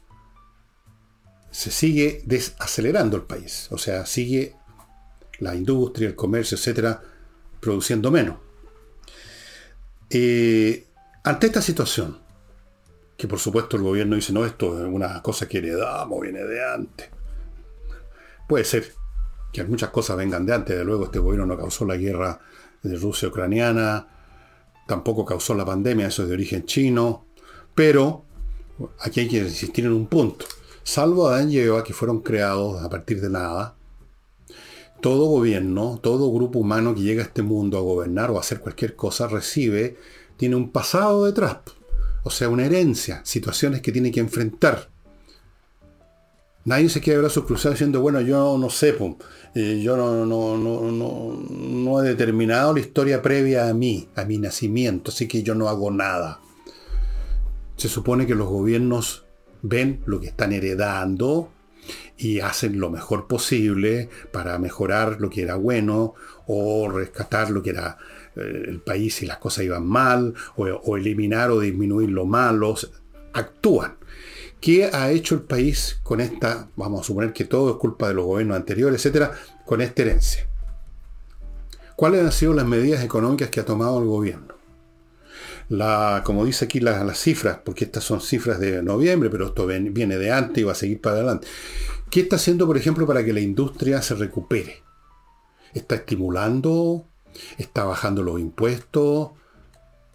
[1.50, 3.68] Se sigue desacelerando el país.
[3.70, 4.56] O sea, sigue
[5.38, 7.00] la industria, el comercio, etcétera,
[7.61, 8.37] produciendo menos.
[10.11, 10.87] Eh,
[11.24, 12.18] ante esta situación,
[13.16, 16.64] que por supuesto el gobierno dice, no, esto es una cosa que heredamos, viene de
[16.64, 17.08] antes.
[18.48, 18.92] Puede ser
[19.52, 22.40] que muchas cosas vengan de antes, de luego este gobierno no causó la guerra
[22.83, 24.09] de Rusia ucraniana,
[24.87, 27.27] tampoco causó la pandemia, eso es de origen chino,
[27.75, 28.25] pero
[29.01, 30.47] aquí hay que insistir en un punto.
[30.83, 33.77] Salvo Adán y Eva, que fueron creados a partir de nada,
[35.01, 38.61] todo gobierno, todo grupo humano que llega a este mundo a gobernar o a hacer
[38.61, 39.97] cualquier cosa recibe,
[40.37, 41.59] tiene un pasado detrás,
[42.23, 44.91] o sea, una herencia, situaciones que tiene que enfrentar.
[46.64, 48.96] Nadie se queda brazos cruzados diciendo, bueno, yo no sé,
[49.55, 55.11] yo no, no, no, no, he determinado la historia previa a mí, a mi nacimiento,
[55.11, 56.40] así que yo no hago nada.
[57.77, 59.25] Se supone que los gobiernos
[59.62, 61.51] ven lo que están heredando
[62.16, 66.14] y hacen lo mejor posible para mejorar lo que era bueno
[66.46, 67.98] o rescatar lo que era
[68.37, 72.77] eh, el país si las cosas iban mal o, o eliminar o disminuir lo malo.
[73.33, 73.96] Actúan.
[74.62, 78.14] ¿Qué ha hecho el país con esta, vamos a suponer que todo es culpa de
[78.14, 79.33] los gobiernos anteriores, etcétera,
[79.66, 80.48] con esta herencia?
[81.96, 84.55] ¿Cuáles han sido las medidas económicas que ha tomado el gobierno?
[85.68, 90.16] La, como dice aquí las, cifras, porque estas son cifras de noviembre, pero esto viene
[90.16, 91.48] de antes y va a seguir para adelante.
[92.09, 94.85] ¿Qué está haciendo, por ejemplo, para que la industria se recupere?
[95.75, 97.09] ¿Está estimulando?
[97.59, 99.33] ¿Está bajando los impuestos?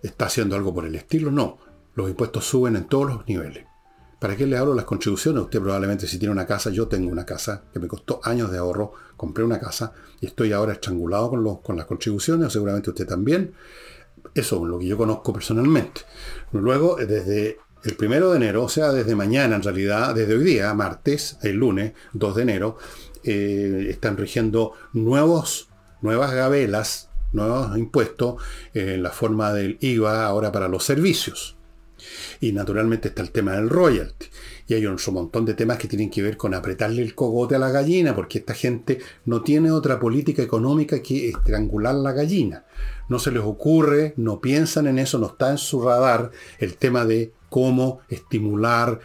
[0.01, 1.31] ¿Está haciendo algo por el estilo?
[1.31, 1.57] No.
[1.95, 3.66] Los impuestos suben en todos los niveles.
[4.19, 5.43] ¿Para qué le hablo las contribuciones?
[5.43, 8.58] Usted probablemente si tiene una casa, yo tengo una casa que me costó años de
[8.58, 13.53] ahorro, compré una casa y estoy ahora estrangulado con, las contribuciones, o seguramente usted también.
[14.34, 16.01] Eso es lo que yo conozco personalmente.
[16.51, 20.73] Luego, desde el primero de enero, o sea, desde mañana en realidad, desde hoy día,
[20.73, 22.77] martes, el lunes, 2 de enero,
[23.23, 25.69] eh, están rigiendo nuevos,
[26.01, 28.41] nuevas gabelas, nuevos impuestos
[28.73, 31.56] en la forma del IVA ahora para los servicios.
[32.41, 34.27] Y naturalmente está el tema del royalty.
[34.67, 37.59] Y hay un montón de temas que tienen que ver con apretarle el cogote a
[37.59, 42.65] la gallina, porque esta gente no tiene otra política económica que estrangular la gallina.
[43.07, 47.05] No se les ocurre, no piensan en eso, no está en su radar el tema
[47.05, 48.99] de cómo estimular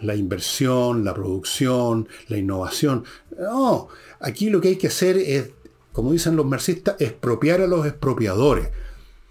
[0.00, 3.04] la inversión, la producción, la innovación.
[3.38, 3.88] No,
[4.20, 5.50] aquí lo que hay que hacer es,
[5.92, 8.68] como dicen los marxistas, expropiar a los expropiadores,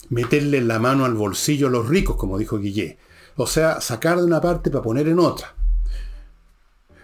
[0.09, 2.97] meterle la mano al bolsillo a los ricos, como dijo Guillet.
[3.37, 5.53] O sea, sacar de una parte para poner en otra.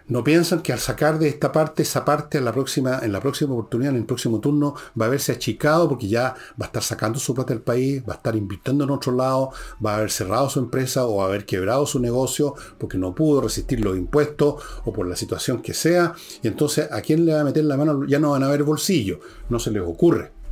[0.08, 3.22] No piensan que al sacar de esta parte, esa parte en la próxima, en la
[3.22, 6.84] próxima oportunidad, en el próximo turno, va a verse achicado porque ya va a estar
[6.84, 9.52] sacando su plata del país, va a estar invirtiendo en otro lado,
[9.84, 13.16] va a haber cerrado su empresa o va a haber quebrado su negocio porque no
[13.16, 16.14] pudo resistir los impuestos o por la situación que sea.
[16.42, 18.06] Y entonces, ¿a quién le va a meter la mano?
[18.06, 19.22] Ya no van a haber bolsillo.
[19.50, 20.43] No se les ocurre.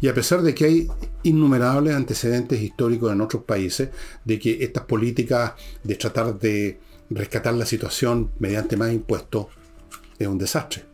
[0.00, 0.88] Y a pesar de que hay
[1.22, 3.90] innumerables antecedentes históricos en otros países
[4.24, 9.46] de que estas políticas de tratar de rescatar la situación mediante más impuestos
[10.18, 10.84] es un desastre.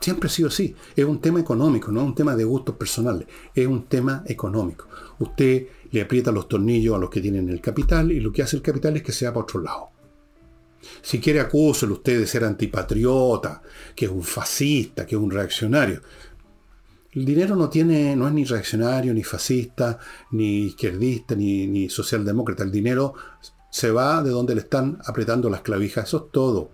[0.00, 0.74] Siempre ha sido así.
[0.94, 3.26] Es un tema económico, no es un tema de gustos personales.
[3.54, 4.88] Es un tema económico.
[5.18, 8.56] Usted le aprieta los tornillos a los que tienen el capital y lo que hace
[8.56, 9.90] el capital es que se va para otro lado.
[11.02, 13.62] Si quiere acúselo usted de ser antipatriota,
[13.94, 16.02] que es un fascista, que es un reaccionario.
[17.16, 19.98] El dinero no tiene, no es ni reaccionario, ni fascista,
[20.32, 22.62] ni izquierdista, ni, socialdemócrata.
[22.62, 23.14] El dinero
[23.70, 26.08] se va de donde le están apretando las clavijas.
[26.08, 26.72] Eso es todo.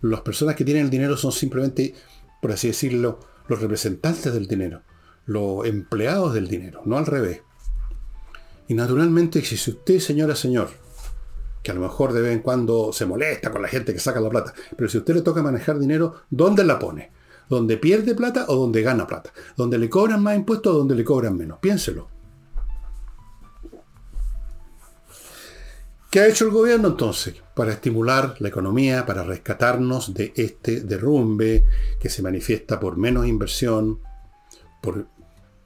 [0.00, 1.92] Las personas que tienen el dinero son simplemente,
[2.40, 4.82] por así decirlo, los representantes del dinero,
[5.26, 7.42] los empleados del dinero, no al revés.
[8.68, 10.70] Y naturalmente, si usted, señora, señor,
[11.64, 14.20] que a lo mejor de vez en cuando se molesta con la gente que saca
[14.20, 17.10] la plata, pero si usted le toca manejar dinero, ¿dónde la pone?
[17.50, 19.32] ¿Donde pierde plata o donde gana plata?
[19.56, 21.58] ¿Donde le cobran más impuestos o donde le cobran menos?
[21.58, 22.08] Piénselo.
[26.10, 31.66] ¿Qué ha hecho el gobierno entonces para estimular la economía, para rescatarnos de este derrumbe
[32.00, 34.00] que se manifiesta por menos inversión,
[34.80, 35.06] por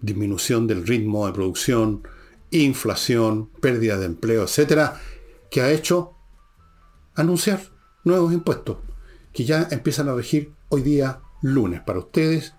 [0.01, 2.03] disminución del ritmo de producción,
[2.51, 5.01] inflación, pérdida de empleo, etcétera,
[5.51, 6.15] que ha hecho
[7.15, 7.61] anunciar
[8.05, 8.79] nuevos impuestos
[9.35, 11.81] que ya empiezan a regir hoy día lunes.
[11.83, 12.55] Para ustedes,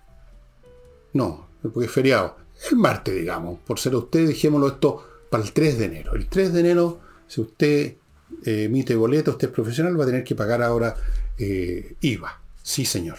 [1.12, 2.36] no, porque es feriado.
[2.70, 6.14] El martes, digamos, por ser usted, dejémoslo esto para el 3 de enero.
[6.14, 7.96] El 3 de enero, si usted
[8.44, 10.94] eh, emite boleto, usted es profesional, va a tener que pagar ahora
[11.36, 12.40] eh, IVA.
[12.62, 13.18] Sí, señor.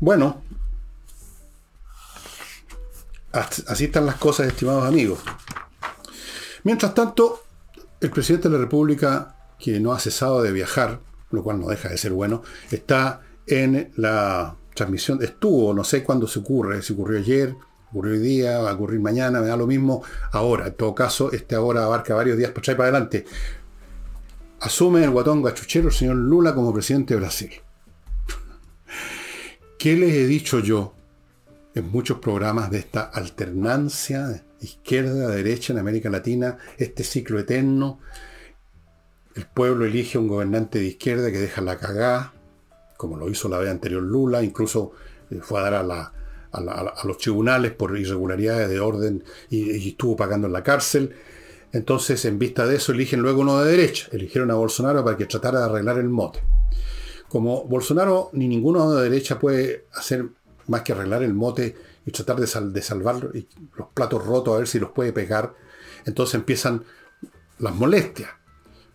[0.00, 0.42] Bueno,
[3.32, 5.20] así están las cosas, estimados amigos.
[6.62, 7.42] Mientras tanto,
[8.00, 11.88] el presidente de la República, que no ha cesado de viajar, lo cual no deja
[11.88, 17.18] de ser bueno, está en la transmisión, estuvo, no sé cuándo se ocurre, si ocurrió
[17.18, 17.54] ayer,
[17.94, 20.66] ocurrió hoy día, va a ocurrir mañana, me da lo mismo ahora.
[20.66, 23.24] En todo caso, este ahora abarca varios días para para adelante.
[24.60, 27.50] Asume el guatón gachuchero el señor Lula como presidente de Brasil.
[29.78, 30.94] ¿Qué les he dicho yo
[31.74, 38.00] en muchos programas de esta alternancia izquierda, derecha en América Latina, este ciclo eterno?
[39.36, 42.33] El pueblo elige un gobernante de izquierda que deja la cagada,
[43.04, 44.92] como lo hizo la vez anterior Lula, incluso
[45.30, 46.12] eh, fue a dar a,
[47.04, 51.14] los tribunales por irregularidades de orden y, estuvo pagando en la cárcel.
[51.72, 54.08] Entonces, en vista de eso, eligen luego uno de derecha.
[54.10, 56.40] Eligieron a Bolsonaro para que tratara de arreglar el mote.
[57.28, 60.30] Como Bolsonaro ni ninguno de derecha puede hacer
[60.68, 63.16] más que arreglar el mote y tratar de, salvar
[63.76, 65.54] los platos rotos a ver si los puede pegar,
[66.06, 66.84] entonces empiezan
[67.58, 68.30] las molestias,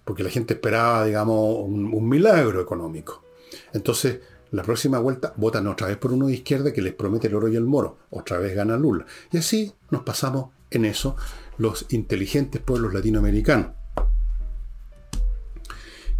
[0.04, 3.29] porque la gente esperaba, digamos, un milagro económico.
[3.74, 4.20] Entonces,
[4.52, 7.48] la próxima vuelta votan otra vez por uno de izquierda que les promete el oro
[7.48, 8.00] y el moro.
[8.10, 9.06] Otra vez gana Lula.
[9.32, 11.16] Y así nos pasamos en eso
[11.58, 13.72] los inteligentes pueblos latinoamericanos.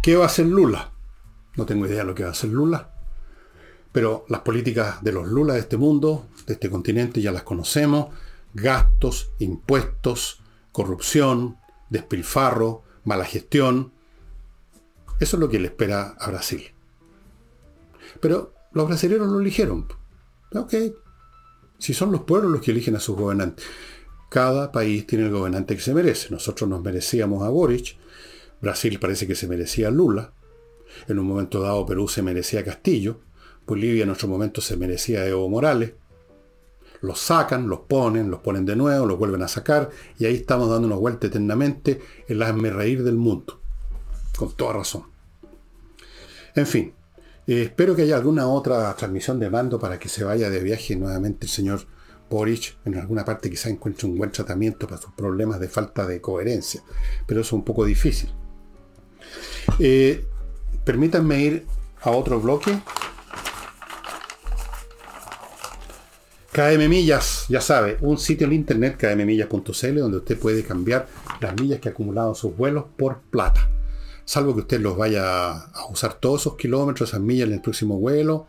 [0.02, 0.92] ¿Qué va a hacer Lula?
[1.56, 2.94] No tengo idea de lo que va a hacer Lula.
[3.92, 8.14] Pero las políticas de los Lula de este mundo, de este continente, ya las conocemos.
[8.54, 13.92] Gastos, impuestos, corrupción, despilfarro, mala gestión.
[15.18, 16.72] Eso es lo que le espera a Brasil.
[18.20, 19.86] Pero los brasileños lo eligieron.
[20.54, 20.74] Ok.
[21.78, 23.64] Si son los pueblos los que eligen a sus gobernantes.
[24.28, 26.28] Cada país tiene el gobernante que se merece.
[26.30, 27.96] Nosotros nos merecíamos a Boric.
[28.60, 30.32] Brasil parece que se merecía a Lula.
[31.08, 33.20] En un momento dado Perú se merecía a Castillo.
[33.66, 35.94] Bolivia en otro momento se merecía a Evo Morales.
[37.00, 40.68] Los sacan, los ponen, los ponen de nuevo, los vuelven a sacar y ahí estamos
[40.68, 43.60] dándonos vuelta eternamente el hazme reír del mundo.
[44.36, 45.04] Con toda razón.
[46.54, 46.92] En fin,
[47.50, 50.94] eh, espero que haya alguna otra transmisión de mando para que se vaya de viaje
[50.94, 51.80] nuevamente el señor
[52.30, 52.76] Boric.
[52.84, 56.80] En alguna parte quizá encuentre un buen tratamiento para sus problemas de falta de coherencia.
[57.26, 58.30] Pero eso es un poco difícil.
[59.80, 60.24] Eh,
[60.84, 61.66] permítanme ir
[62.02, 62.70] a otro bloque.
[66.52, 71.08] KM Millas, ya sabe, un sitio en internet, kmmillas.cl, donde usted puede cambiar
[71.40, 73.68] las millas que ha acumulado en sus vuelos por plata
[74.24, 77.98] salvo que usted los vaya a usar todos esos kilómetros, esas millas en el próximo
[77.98, 78.46] vuelo,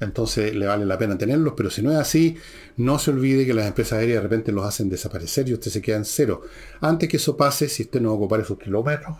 [0.00, 2.36] entonces le vale la pena tenerlos, pero si no es así,
[2.76, 5.80] no se olvide que las empresas aéreas de repente los hacen desaparecer y usted se
[5.80, 6.42] queda en cero.
[6.80, 9.16] Antes que eso pase, si usted no va a ocupar esos kilómetros,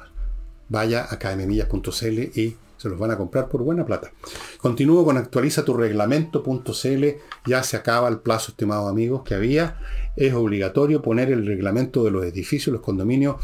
[0.69, 4.13] vaya a kmmillas.cl y se los van a comprar por buena plata.
[4.59, 7.05] Continúo con actualiza tu reglamento.cl.
[7.47, 9.79] Ya se acaba el plazo, estimados amigos, que había.
[10.17, 13.37] Es obligatorio poner el reglamento de los edificios, los condominios,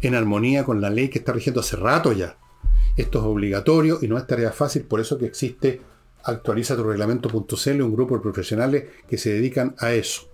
[0.00, 2.38] en armonía con la ley que está rigiendo hace rato ya.
[2.96, 5.80] Esto es obligatorio y no es tarea fácil, por eso que existe
[6.24, 10.28] actualiza tu reglamento.cl, un grupo de profesionales que se dedican a eso.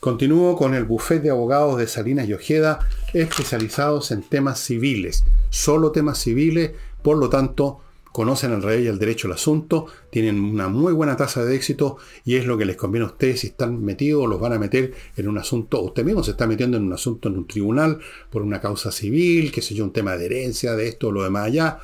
[0.00, 2.80] Continúo con el bufete de abogados de Salinas y Ojeda,
[3.12, 7.80] especializados en temas civiles, solo temas civiles por lo tanto,
[8.16, 11.98] conocen al revés y al derecho el asunto, tienen una muy buena tasa de éxito
[12.24, 14.58] y es lo que les conviene a ustedes si están metidos o los van a
[14.58, 17.98] meter en un asunto, usted mismo se está metiendo en un asunto en un tribunal
[18.30, 21.24] por una causa civil, qué sé yo, un tema de herencia, de esto o lo
[21.24, 21.78] demás allá,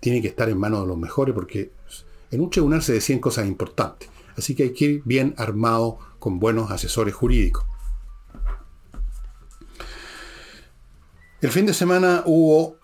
[0.00, 1.70] tiene que estar en manos de los mejores porque
[2.30, 4.08] en un tribunal se deciden cosas importantes.
[4.36, 7.64] Así que hay que ir bien armado con buenos asesores jurídicos.
[11.42, 12.78] El fin de semana hubo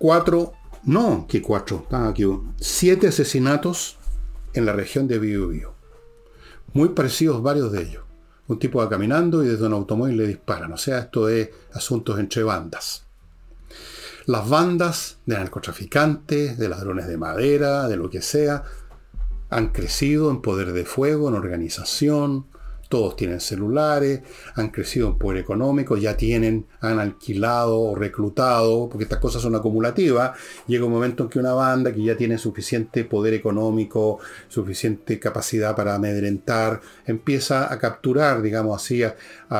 [0.00, 0.52] cuatro
[0.84, 2.24] no, que cuatro, aquí.
[2.58, 3.98] Siete asesinatos
[4.54, 5.74] en la región de Biobío.
[6.72, 8.04] Muy parecidos varios de ellos.
[8.46, 10.72] Un tipo va caminando y desde un automóvil le disparan.
[10.72, 13.04] O sea, esto es asuntos entre bandas.
[14.26, 18.64] Las bandas de narcotraficantes, de ladrones de madera, de lo que sea,
[19.50, 22.46] han crecido en poder de fuego, en organización,
[22.90, 24.20] todos tienen celulares,
[24.56, 29.54] han crecido en poder económico, ya tienen, han alquilado o reclutado, porque estas cosas son
[29.54, 35.20] acumulativas, llega un momento en que una banda que ya tiene suficiente poder económico, suficiente
[35.20, 39.14] capacidad para amedrentar, empieza a capturar, digamos así, a,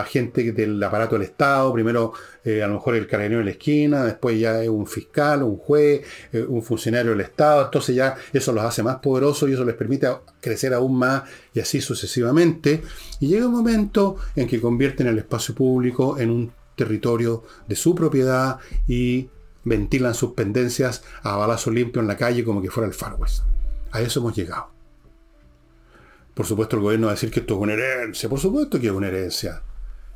[0.05, 2.13] gente del aparato del Estado, primero
[2.45, 5.57] eh, a lo mejor el carabinero de la esquina, después ya es un fiscal, un
[5.57, 9.65] juez, eh, un funcionario del Estado, entonces ya eso los hace más poderosos y eso
[9.65, 10.09] les permite
[10.41, 12.83] crecer aún más y así sucesivamente.
[13.21, 17.95] Y llega un momento en que convierten el espacio público en un territorio de su
[17.95, 19.29] propiedad y
[19.65, 23.43] ventilan sus pendencias a balazo limpio en la calle como que fuera el Far West.
[23.93, 24.71] A eso hemos llegado.
[26.35, 28.29] Por supuesto el gobierno va a decir que esto es una herencia.
[28.29, 29.63] Por supuesto que es una herencia.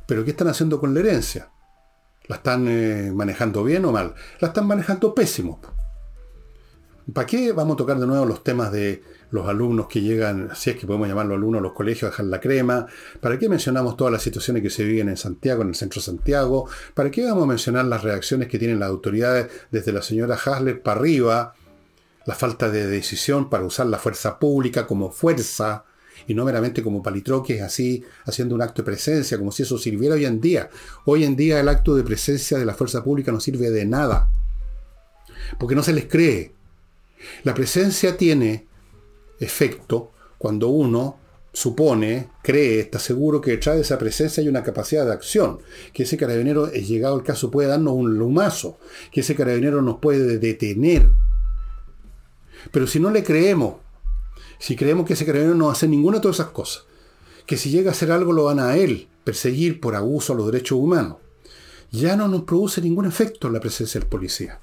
[0.07, 1.49] Pero ¿qué están haciendo con la herencia?
[2.27, 4.15] ¿La están eh, manejando bien o mal?
[4.39, 5.59] La están manejando pésimo.
[7.13, 10.71] ¿Para qué vamos a tocar de nuevo los temas de los alumnos que llegan, si
[10.71, 12.87] es que podemos llamarlo alumnos, los colegios dejar la crema?
[13.19, 16.05] ¿Para qué mencionamos todas las situaciones que se viven en Santiago, en el centro de
[16.05, 16.67] Santiago?
[16.95, 20.81] ¿Para qué vamos a mencionar las reacciones que tienen las autoridades desde la señora Hasler
[20.81, 21.53] para arriba?
[22.25, 25.85] La falta de decisión para usar la fuerza pública como fuerza
[26.27, 30.15] y no meramente como palitroques así, haciendo un acto de presencia, como si eso sirviera
[30.15, 30.69] hoy en día.
[31.05, 34.29] Hoy en día el acto de presencia de la fuerza pública no sirve de nada,
[35.59, 36.53] porque no se les cree.
[37.43, 38.67] La presencia tiene
[39.39, 41.17] efecto cuando uno
[41.55, 45.59] supone, cree, está seguro que detrás de esa presencia hay una capacidad de acción,
[45.93, 48.77] que ese carabinero, llegado el caso, puede darnos un lumazo,
[49.11, 51.09] que ese carabinero nos puede detener.
[52.71, 53.75] Pero si no le creemos,
[54.59, 56.85] si creemos que ese carabinero no va a hacer ninguna de todas esas cosas,
[57.45, 60.45] que si llega a hacer algo lo van a él perseguir por abuso a los
[60.45, 61.17] derechos humanos,
[61.91, 64.59] ya no nos produce ningún efecto la presencia del policía.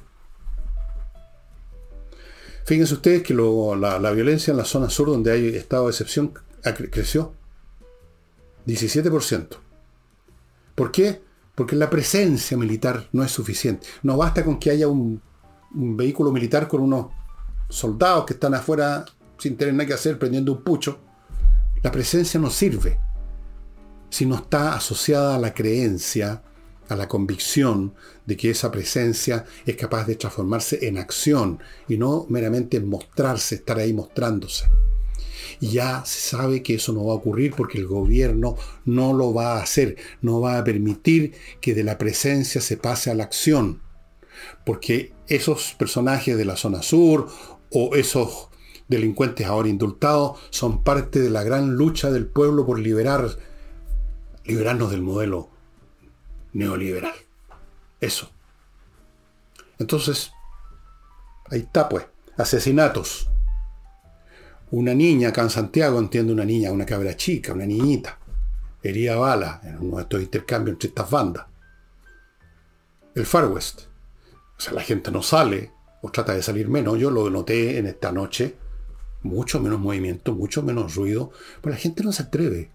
[2.64, 6.32] Fíjense ustedes que la, violencia en la zona sur, donde hay estado de excepción,
[6.90, 7.34] creció
[8.66, 9.48] 17%.
[10.74, 11.20] ¿Por qué?
[11.54, 13.86] Porque la presencia militar no es suficiente.
[14.02, 15.20] No basta con que haya un,
[15.74, 17.06] un vehículo militar con unos
[17.68, 19.04] soldados que están afuera
[19.42, 21.00] sin tener nada que hacer, prendiendo un pucho.
[21.82, 23.00] La presencia no sirve
[24.08, 26.44] si no está asociada a la creencia
[26.88, 32.26] a la convicción de que esa presencia es capaz de transformarse en acción y no
[32.28, 34.66] meramente en mostrarse, estar ahí mostrándose.
[35.58, 39.34] Y ya se sabe que eso no va a ocurrir porque el gobierno no lo
[39.34, 43.24] va a hacer, no va a permitir que de la presencia se pase a la
[43.24, 43.82] acción.
[44.64, 47.28] Porque esos personajes de la zona sur
[47.70, 48.51] o esos
[48.96, 53.28] delincuentes ahora indultados son parte de la gran lucha del pueblo por liberar,
[54.44, 55.48] liberarnos del modelo
[56.52, 57.14] neoliberal.
[58.00, 58.30] Eso.
[59.78, 60.32] Entonces,
[61.50, 63.28] ahí está pues, asesinatos.
[64.70, 68.18] Una niña acá en Santiago, entiende una niña, una cabra chica, una niñita,
[68.82, 71.46] herida bala en uno de estos intercambios entre estas bandas.
[73.14, 73.82] El Far West.
[74.56, 76.98] O sea, la gente no sale o trata de salir menos.
[76.98, 78.56] Yo lo noté en esta noche.
[79.22, 81.30] Mucho menos movimiento, mucho menos ruido.
[81.60, 82.70] Pero la gente no se atreve.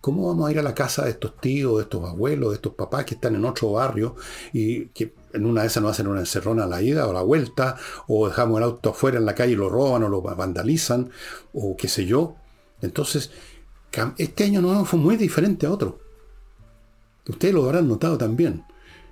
[0.00, 2.74] ¿Cómo vamos a ir a la casa de estos tíos, de estos abuelos, de estos
[2.74, 4.14] papás que están en otro barrio
[4.52, 7.14] y que en una de esas nos hacen una encerrona a la ida o a
[7.14, 10.22] la vuelta, o dejamos el auto afuera en la calle y lo roban o lo
[10.22, 11.10] vandalizan,
[11.52, 12.36] o qué sé yo?
[12.82, 13.32] Entonces,
[14.18, 15.98] este año nuevo fue muy diferente a otro.
[17.28, 18.64] Ustedes lo habrán notado también.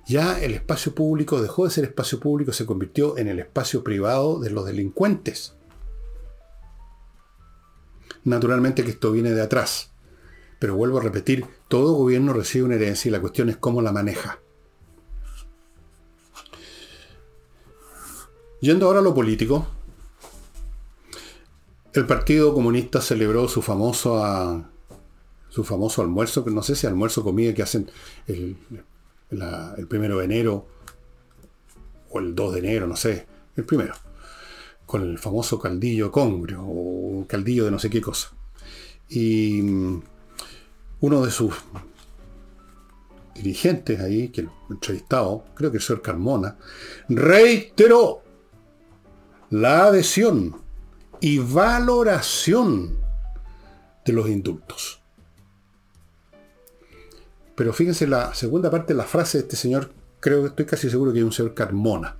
[0.07, 4.39] Ya el espacio público dejó de ser espacio público, se convirtió en el espacio privado
[4.39, 5.55] de los delincuentes.
[8.25, 9.91] Naturalmente que esto viene de atrás.
[10.59, 13.91] Pero vuelvo a repetir, todo gobierno recibe una herencia y la cuestión es cómo la
[13.91, 14.39] maneja.
[18.61, 19.67] Yendo ahora a lo político,
[21.93, 24.69] el Partido Comunista celebró su famoso, ah,
[25.49, 27.91] su famoso almuerzo, que no sé si almuerzo comida que hacen
[28.27, 28.57] el,
[29.29, 30.67] el primero de enero
[32.09, 33.93] o el 2 de enero, no sé, el primero.
[34.85, 38.31] Con el famoso caldillo congrio o caldillo de no sé qué cosa.
[39.09, 40.01] Y mm,
[41.01, 41.53] uno de sus
[43.35, 46.57] dirigentes ahí, que lo entrevistado, creo que el señor Carmona,
[47.09, 48.21] reiteró
[49.49, 50.55] la adhesión
[51.19, 52.97] y valoración
[54.05, 55.01] de los indultos.
[57.55, 60.89] Pero fíjense la segunda parte de la frase de este señor, creo que estoy casi
[60.89, 62.17] seguro que es un señor Carmona.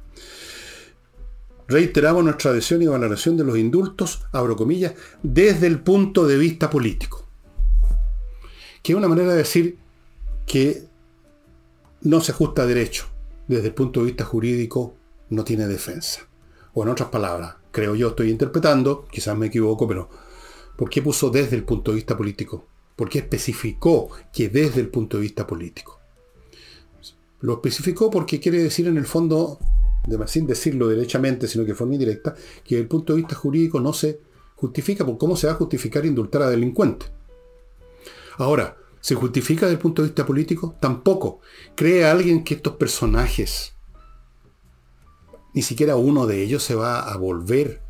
[1.67, 4.93] Reiteramos nuestra adhesión y valoración de los indultos, abro comillas,
[5.23, 7.27] desde el punto de vista político.
[8.83, 9.77] Que es una manera de decir
[10.45, 10.83] que
[12.01, 13.07] no se ajusta a derecho.
[13.47, 14.95] Desde el punto de vista jurídico
[15.29, 16.27] no tiene defensa.
[16.73, 20.09] O en otras palabras, creo yo, estoy interpretando, quizás me equivoco, pero
[20.75, 22.67] ¿por qué puso desde el punto de vista político?
[22.95, 25.99] ¿Por qué especificó que desde el punto de vista político?
[27.41, 29.59] Lo especificó porque quiere decir en el fondo,
[30.27, 33.79] sin decirlo derechamente, sino que de forma indirecta, que desde el punto de vista jurídico
[33.79, 34.21] no se
[34.55, 37.11] justifica, por cómo se va a justificar indultar a delincuentes.
[38.37, 40.73] Ahora, ¿Se justifica desde el punto de vista político?
[40.79, 41.39] Tampoco.
[41.75, 43.75] ¿Cree alguien que estos personajes,
[45.53, 47.83] ni siquiera uno de ellos se va a volver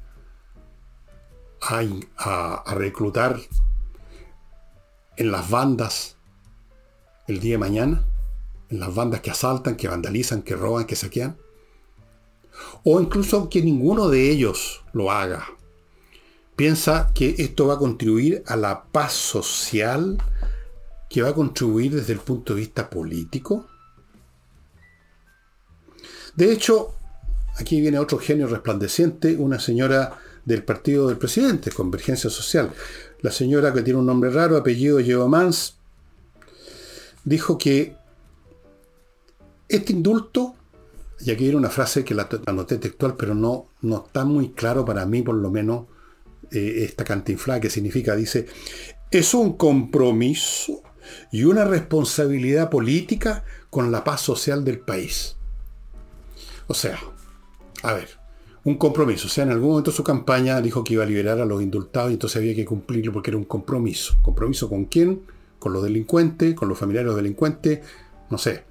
[1.61, 3.39] a, reclutar
[5.15, 6.17] en las bandas
[7.29, 8.05] el día de mañana?
[8.67, 11.37] ¿En las bandas que asaltan, que vandalizan, que roban, que saquean?
[12.83, 15.47] O incluso que ninguno de ellos lo haga.
[16.55, 20.17] Piensa que esto va a contribuir a la paz social
[21.09, 23.67] que va a contribuir desde el punto de vista político?
[26.35, 26.95] De hecho,
[27.55, 32.71] aquí viene otro genio resplandeciente, una señora del partido del presidente, Convergencia Social.
[33.21, 35.77] La señora que tiene un nombre raro, apellido Mans,
[37.23, 37.95] dijo que
[39.67, 40.54] este indulto,
[41.25, 44.85] y aquí viene una frase que la anoté textual, pero no, no está muy claro
[44.85, 45.87] para mí, por lo menos,
[46.51, 48.45] eh, esta cantinflada que significa, dice,
[49.09, 50.83] es un compromiso
[51.31, 55.35] y una responsabilidad política con la paz social del país.
[56.67, 56.99] O sea,
[57.81, 58.09] a ver,
[58.63, 59.25] un compromiso.
[59.25, 62.11] O sea, en algún momento su campaña dijo que iba a liberar a los indultados
[62.11, 64.15] y entonces había que cumplirlo porque era un compromiso.
[64.21, 65.23] ¿Compromiso con quién?
[65.57, 67.79] Con los delincuentes, con los familiares de los delincuentes,
[68.29, 68.63] no sé.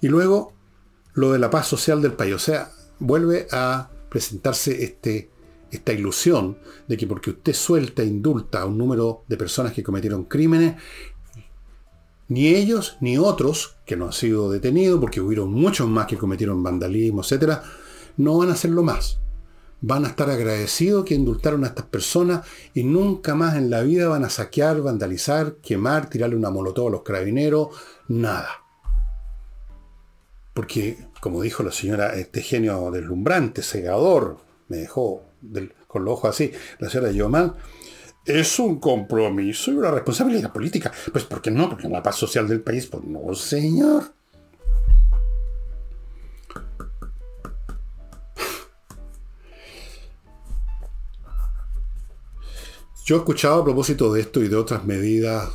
[0.00, 0.55] Y luego
[1.16, 2.34] lo de la paz social del país.
[2.34, 5.30] O sea, vuelve a presentarse este,
[5.70, 9.82] esta ilusión de que porque usted suelta e indulta a un número de personas que
[9.82, 10.76] cometieron crímenes,
[12.28, 16.62] ni ellos ni otros, que no han sido detenidos, porque hubieron muchos más que cometieron
[16.62, 17.58] vandalismo, etc.,
[18.16, 19.20] no van a hacerlo más.
[19.80, 24.08] Van a estar agradecidos que indultaron a estas personas y nunca más en la vida
[24.08, 27.68] van a saquear, vandalizar, quemar, tirarle una molotov a los carabineros,
[28.08, 28.48] nada.
[30.54, 34.38] Porque, como dijo la señora, este genio deslumbrante, segador,
[34.68, 35.24] me dejó
[35.86, 37.54] con los ojos así, la señora Yomán,
[38.24, 40.92] es un compromiso y una responsabilidad política.
[41.12, 41.70] Pues ¿por qué no?
[41.70, 44.16] Porque la paz social del país, pues no, señor.
[53.04, 55.48] Yo he escuchado a propósito de esto y de otras medidas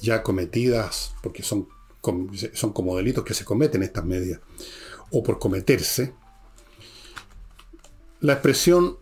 [0.00, 1.68] ya cometidas, porque son,
[2.54, 4.40] son como delitos que se cometen estas medidas,
[5.10, 6.14] o por cometerse,
[8.20, 8.98] la expresión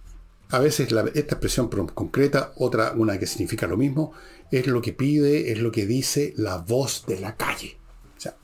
[0.51, 4.13] a veces esta expresión concreta, otra, una que significa lo mismo,
[4.53, 7.77] es lo que pide, es lo que dice la voz de la calle.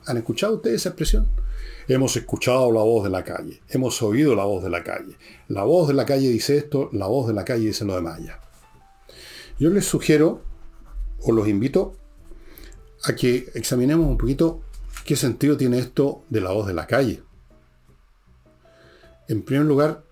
[0.07, 1.29] ¿Han escuchado ustedes esa expresión?
[1.87, 5.17] Hemos escuchado la voz de la calle, hemos oído la voz de la calle.
[5.49, 8.01] La voz de la calle dice esto, la voz de la calle dice lo de
[8.01, 8.41] Maya.
[9.59, 10.43] Yo les sugiero,
[11.21, 11.95] o los invito,
[13.05, 14.63] a que examinemos un poquito
[15.05, 17.23] qué sentido tiene esto de la voz de la calle.
[19.29, 20.05] En primer lugar,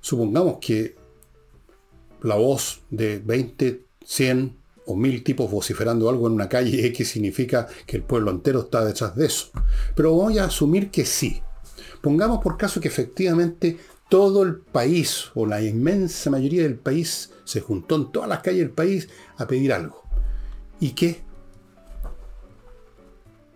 [0.00, 0.96] supongamos que
[2.22, 4.56] la voz de 20, 100
[4.86, 8.84] o 1000 tipos vociferando algo en una calle X significa que el pueblo entero está
[8.84, 9.50] detrás de eso.
[9.94, 11.42] Pero voy a asumir que sí.
[12.00, 13.76] Pongamos por caso que efectivamente
[14.08, 18.60] todo el país o la inmensa mayoría del país se juntó en todas las calles
[18.60, 20.02] del país a pedir algo.
[20.80, 21.27] ¿Y qué?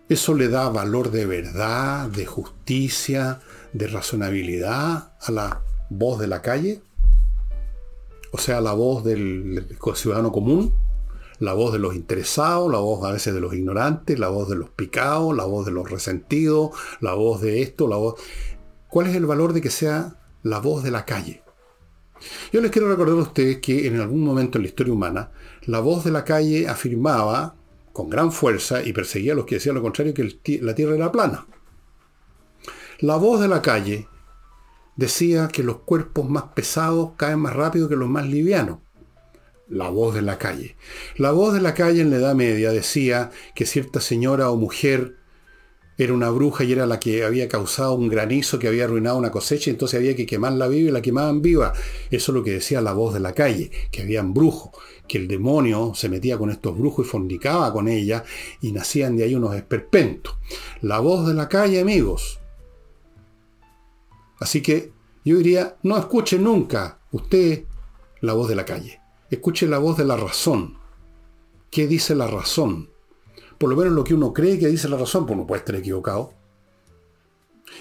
[0.09, 3.39] ¿Eso le da valor de verdad, de justicia,
[3.73, 6.81] de razonabilidad a la voz de la calle?
[8.33, 10.73] o sea, la voz del ciudadano común,
[11.37, 14.55] la voz de los interesados, la voz a veces de los ignorantes, la voz de
[14.55, 18.15] los picados, la voz de los resentidos, la voz de esto, la voz...
[18.89, 21.43] ¿Cuál es el valor de que sea la voz de la calle?
[22.51, 25.29] Yo les quiero recordar a ustedes que en algún momento en la historia humana,
[25.67, 27.55] la voz de la calle afirmaba
[27.93, 31.11] con gran fuerza y perseguía a los que decían lo contrario que la Tierra era
[31.11, 31.47] plana.
[32.99, 34.07] La voz de la calle
[34.95, 38.79] decía que los cuerpos más pesados caen más rápido que los más livianos.
[39.67, 40.75] La voz de la calle.
[41.17, 45.17] La voz de la calle en la Edad Media decía que cierta señora o mujer
[45.97, 49.31] era una bruja y era la que había causado un granizo que había arruinado una
[49.31, 51.73] cosecha, y entonces había que quemarla viva y la quemaban viva.
[52.09, 54.71] Eso es lo que decía la voz de la calle, que habían brujos,
[55.07, 58.23] que el demonio se metía con estos brujos y fornicaba con ella
[58.61, 60.37] y nacían de ahí unos esperpentos.
[60.81, 62.39] La voz de la calle, amigos.
[64.39, 64.91] Así que
[65.23, 67.65] yo diría, no escuche nunca usted
[68.21, 68.99] la voz de la calle.
[69.29, 70.77] Escuche la voz de la razón.
[71.69, 72.93] ¿Qué dice la razón?
[73.63, 75.75] por lo menos lo que uno cree que dice la razón, pues no puede estar
[75.75, 76.33] equivocado.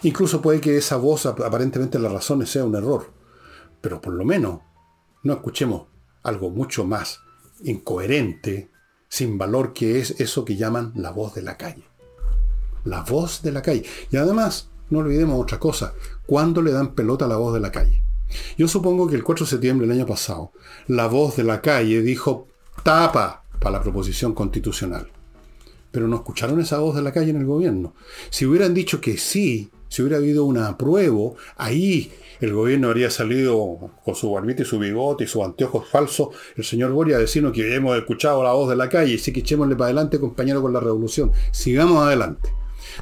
[0.05, 3.11] Incluso puede que esa voz, aparentemente la razón, sea un error.
[3.81, 4.61] Pero por lo menos
[5.25, 5.89] no escuchemos
[6.23, 7.21] algo mucho más
[7.63, 8.71] incoherente,
[9.09, 11.85] sin valor, que es eso que llaman la voz de la calle.
[12.85, 13.85] La voz de la calle.
[14.11, 15.95] Y además, no olvidemos otra cosa,
[16.27, 18.03] ¿cuándo le dan pelota a la voz de la calle?
[18.57, 20.53] Yo supongo que el 4 de septiembre del año pasado,
[20.89, 22.49] la voz de la calle dijo
[22.83, 25.11] tapa para la proposición constitucional
[25.93, 27.95] pero no escucharon esa voz de la calle en el gobierno.
[28.31, 33.91] Si hubieran dicho que sí, si hubiera habido un apruebo, ahí el gobierno habría salido
[34.03, 37.53] con su barbita y su bigote y sus anteojos falsos, el señor Boria a decirnos
[37.53, 40.63] que hemos escuchado la voz de la calle, y sí que echémosle para adelante, compañero,
[40.63, 41.31] con la revolución.
[41.51, 42.49] Sigamos adelante.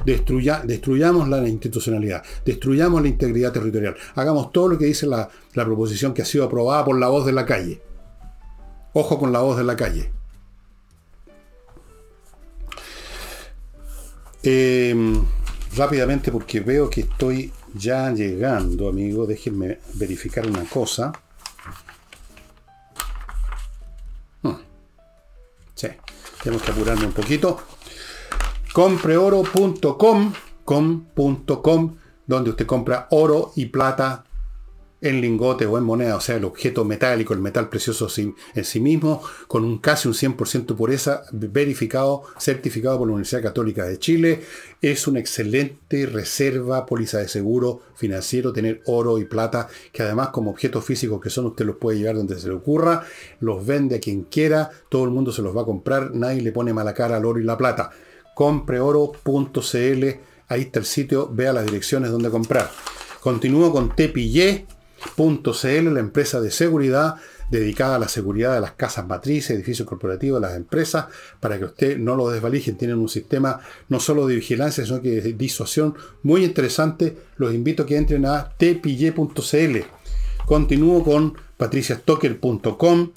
[0.05, 6.23] destruyamos la institucionalidad, destruyamos la integridad territorial, hagamos todo lo que dice la proposición que
[6.23, 7.81] ha sido aprobada por la voz de la calle.
[8.91, 10.11] Ojo con la voz de la calle.
[14.43, 15.23] Em,
[15.75, 19.25] rápidamente porque veo que estoy ya llegando, amigo.
[19.25, 21.11] Déjenme verificar una cosa.
[24.41, 24.55] Hmm.
[25.75, 25.87] Sí,
[26.43, 27.61] tenemos que apurarme un poquito.
[28.73, 31.95] Compreoro.com, com.com,
[32.25, 34.23] donde usted compra oro y plata
[35.01, 38.79] en lingote o en moneda, o sea, el objeto metálico, el metal precioso en sí
[38.79, 44.41] mismo, con un casi un 100% pureza, verificado, certificado por la Universidad Católica de Chile.
[44.79, 50.51] Es una excelente reserva, póliza de seguro financiero, tener oro y plata, que además como
[50.51, 53.03] objetos físicos que son, usted los puede llevar donde se le ocurra,
[53.39, 56.51] los vende a quien quiera, todo el mundo se los va a comprar, nadie le
[56.51, 57.89] pone mala cara al oro y la plata.
[58.35, 60.05] Compreoro.cl,
[60.47, 62.69] ahí está el sitio, vea las direcciones donde comprar.
[63.19, 64.65] Continúo con Tepillé
[65.15, 67.15] .cl, la empresa de seguridad
[67.51, 71.07] dedicada a la seguridad de las casas matrices, edificios corporativos, las empresas,
[71.39, 72.77] para que usted no lo desvalijen.
[72.77, 77.17] Tienen un sistema no solo de vigilancia, sino que de disuasión muy interesante.
[77.35, 79.77] Los invito a que entren a tpille.cl.
[80.45, 83.11] Continúo con patriciastocker.com,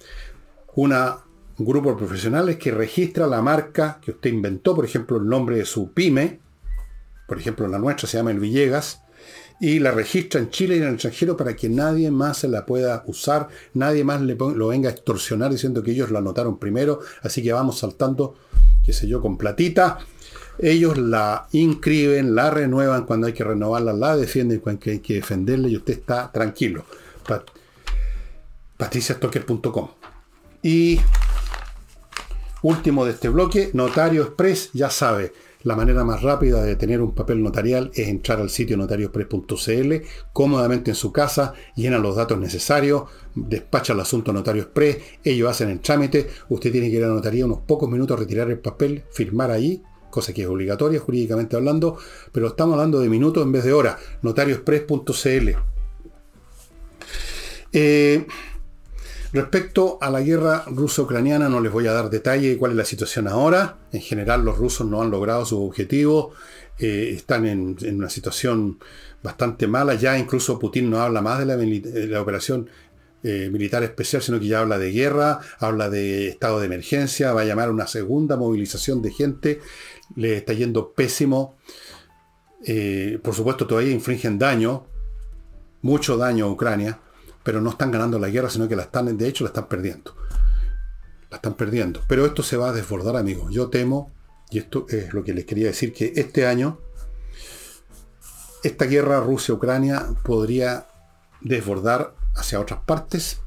[0.76, 5.56] un grupo de profesionales que registra la marca que usted inventó, por ejemplo, el nombre
[5.56, 6.40] de su pyme,
[7.28, 9.03] por ejemplo, la nuestra se llama El Villegas,
[9.60, 12.66] y la registra en Chile y en el extranjero para que nadie más se la
[12.66, 17.00] pueda usar, nadie más le lo venga a extorsionar diciendo que ellos la anotaron primero,
[17.22, 18.34] así que vamos saltando,
[18.84, 19.98] qué sé yo, con platita.
[20.58, 25.68] Ellos la inscriben, la renuevan cuando hay que renovarla, la defienden cuando hay que defenderla
[25.68, 26.84] y usted está tranquilo.
[27.26, 27.50] Pat
[28.76, 29.88] patriciastocker.com.
[30.62, 31.00] Y
[32.62, 35.32] último de este bloque, Notario Express, ya sabe,
[35.64, 39.94] la manera más rápida de tener un papel notarial es entrar al sitio notariospress.cl,
[40.32, 43.04] cómodamente en su casa, llena los datos necesarios,
[43.34, 47.14] despacha el asunto Notario Express, ellos hacen el trámite, usted tiene que ir a la
[47.14, 51.96] notaría unos pocos minutos, retirar el papel, firmar ahí, cosa que es obligatoria jurídicamente hablando,
[52.30, 55.50] pero estamos hablando de minutos en vez de horas, notariospress.cl.
[59.34, 62.84] Respecto a la guerra ruso-ucraniana no les voy a dar detalle de cuál es la
[62.84, 63.78] situación ahora.
[63.90, 66.30] En general los rusos no han logrado su objetivo,
[66.78, 68.78] eh, están en, una situación
[69.24, 69.94] bastante mala.
[69.94, 71.46] Ya incluso Putin no habla más de
[72.06, 72.70] la, operación
[73.24, 77.40] eh, militar especial, sino que ya habla de guerra, habla de estado de emergencia, va
[77.40, 79.60] a llamar a una segunda movilización de gente.
[80.14, 81.56] Le está yendo pésimo.
[82.64, 84.86] Eh, por supuesto todavía infringen daño,
[85.82, 87.00] mucho daño a Ucrania
[87.44, 90.16] pero no están ganando la guerra, sino que la están, de hecho, la están perdiendo.
[91.30, 92.00] La están perdiendo.
[92.08, 93.52] Pero esto se va a desbordar, amigos.
[93.52, 94.12] Yo temo,
[94.50, 96.80] y esto es lo que les quería decir, que este año
[98.62, 100.86] esta guerra Rusia-Ucrania podría
[101.42, 103.40] desbordar hacia otras partes,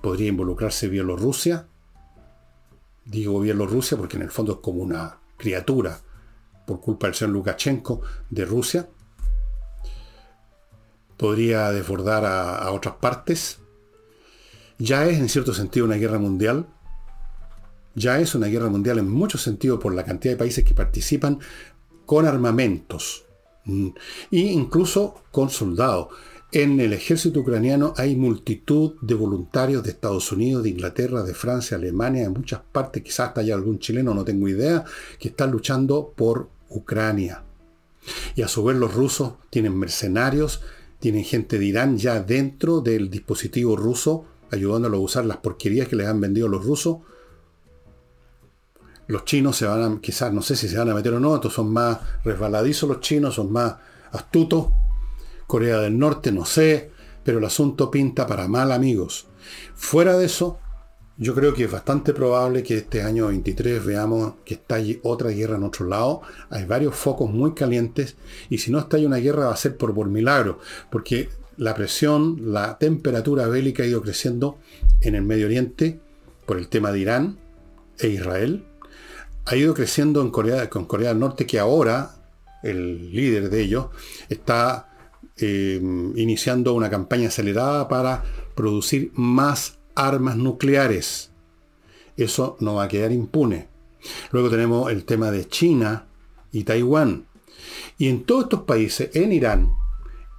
[0.00, 1.66] podría involucrarse Bielorrusia.
[3.04, 5.98] Digo Bielorrusia porque en el fondo es como una criatura
[6.66, 8.88] por culpa del señor Lukashenko de Rusia
[11.20, 13.58] podría desbordar a, otras partes.
[14.78, 16.66] Ya es en cierto sentido una guerra mundial.
[17.94, 21.38] Ya es una guerra mundial en muchos sentidos por la cantidad de países que participan
[22.06, 23.26] con armamentos.
[23.66, 23.88] Mm,
[24.30, 26.08] e incluso con soldados.
[26.52, 31.76] En el ejército ucraniano hay multitud de voluntarios de Estados Unidos, de Inglaterra, de Francia,
[31.76, 34.86] Alemania, de muchas partes, quizás hasta haya algún chileno, no tengo idea,
[35.18, 37.42] que están luchando por Ucrania.
[38.34, 40.62] Y a su vez los rusos tienen mercenarios,
[41.00, 45.96] tienen gente de Irán ya dentro del dispositivo ruso, ayudándolo a usar las porquerías que
[45.96, 46.98] les han vendido los rusos.
[49.06, 51.34] Los chinos se van a, quizás, no sé si se van a meter o no,
[51.34, 53.76] estos son más resbaladizos los chinos, son más
[54.12, 54.66] astutos.
[55.46, 56.92] Corea del Norte, no sé,
[57.24, 59.26] pero el asunto pinta para mal amigos.
[59.74, 60.59] Fuera de eso,
[61.20, 65.56] yo creo que es bastante probable que este año 23 veamos que estalle otra guerra
[65.56, 66.22] en otro lado.
[66.48, 68.16] Hay varios focos muy calientes
[68.48, 70.60] y si no estalla una guerra va a ser por, por milagro,
[70.90, 74.56] porque la presión, la temperatura bélica ha ido creciendo
[75.02, 76.00] en el Medio Oriente
[76.46, 77.38] por el tema de Irán
[77.98, 78.64] e Israel.
[79.44, 82.12] Ha ido creciendo con Corea del Norte, que ahora
[82.62, 83.88] el líder de ellos
[84.30, 84.88] está
[85.36, 85.78] eh,
[86.16, 91.30] iniciando una campaña acelerada para producir más armas nucleares.
[92.16, 93.68] Eso no va a quedar impune.
[94.30, 96.06] Luego tenemos el tema de China
[96.52, 97.26] y Taiwán.
[97.98, 99.72] Y en todos estos países, en Irán,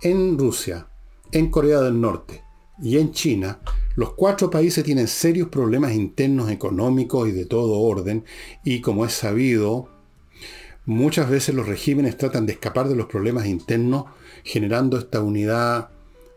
[0.02, 0.88] en Rusia,
[1.32, 2.44] en Corea del Norte
[2.82, 3.60] y en China,
[3.96, 8.26] los cuatro países tienen serios problemas internos económicos y de todo orden,
[8.64, 9.90] y como es sabido,
[10.86, 14.06] muchas veces los regímenes tratan de escapar de los problemas internos
[14.44, 15.90] generando esta unidad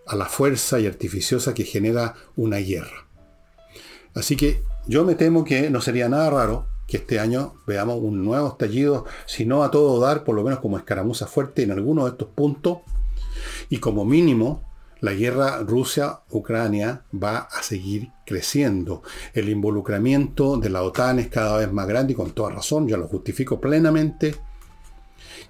[0.07, 3.04] a la fuerza y artificiosa que genera una guerra.
[4.15, 8.25] Así que yo me temo que no sería nada raro que este año veamos un
[8.25, 12.05] nuevo estallido, si no a todo dar, por lo menos como escaramuza fuerte en algunos
[12.05, 12.79] de estos puntos,
[13.71, 14.63] y como mínimo
[15.01, 19.03] la guerra Rusia-Ucrania va a seguir creciendo.
[19.35, 22.97] El involucramiento de la OTAN es cada vez más grande y con toda razón, ya
[22.97, 24.35] lo justifico plenamente.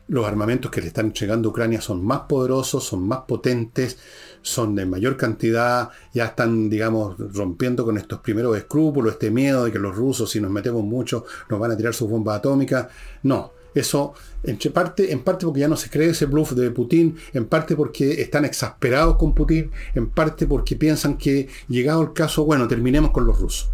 [0.08, 3.98] Los armamentos que le están entregando a Ucrania son más poderosos, son más potentes,
[4.45, 9.72] son de mayor cantidad, ya están, digamos, rompiendo con estos primeros escrúpulos, este miedo de
[9.72, 12.88] que los rusos, si nos metemos mucho, nos van a tirar sus bombas atómicas.
[13.22, 17.16] No, eso, en parte, en parte porque ya no se cree ese bluff de Putin,
[17.32, 22.45] en parte porque están exasperados con Putin, en parte porque piensan que, llegado el caso,
[22.45, 23.70] bueno, terminemos con los rusos.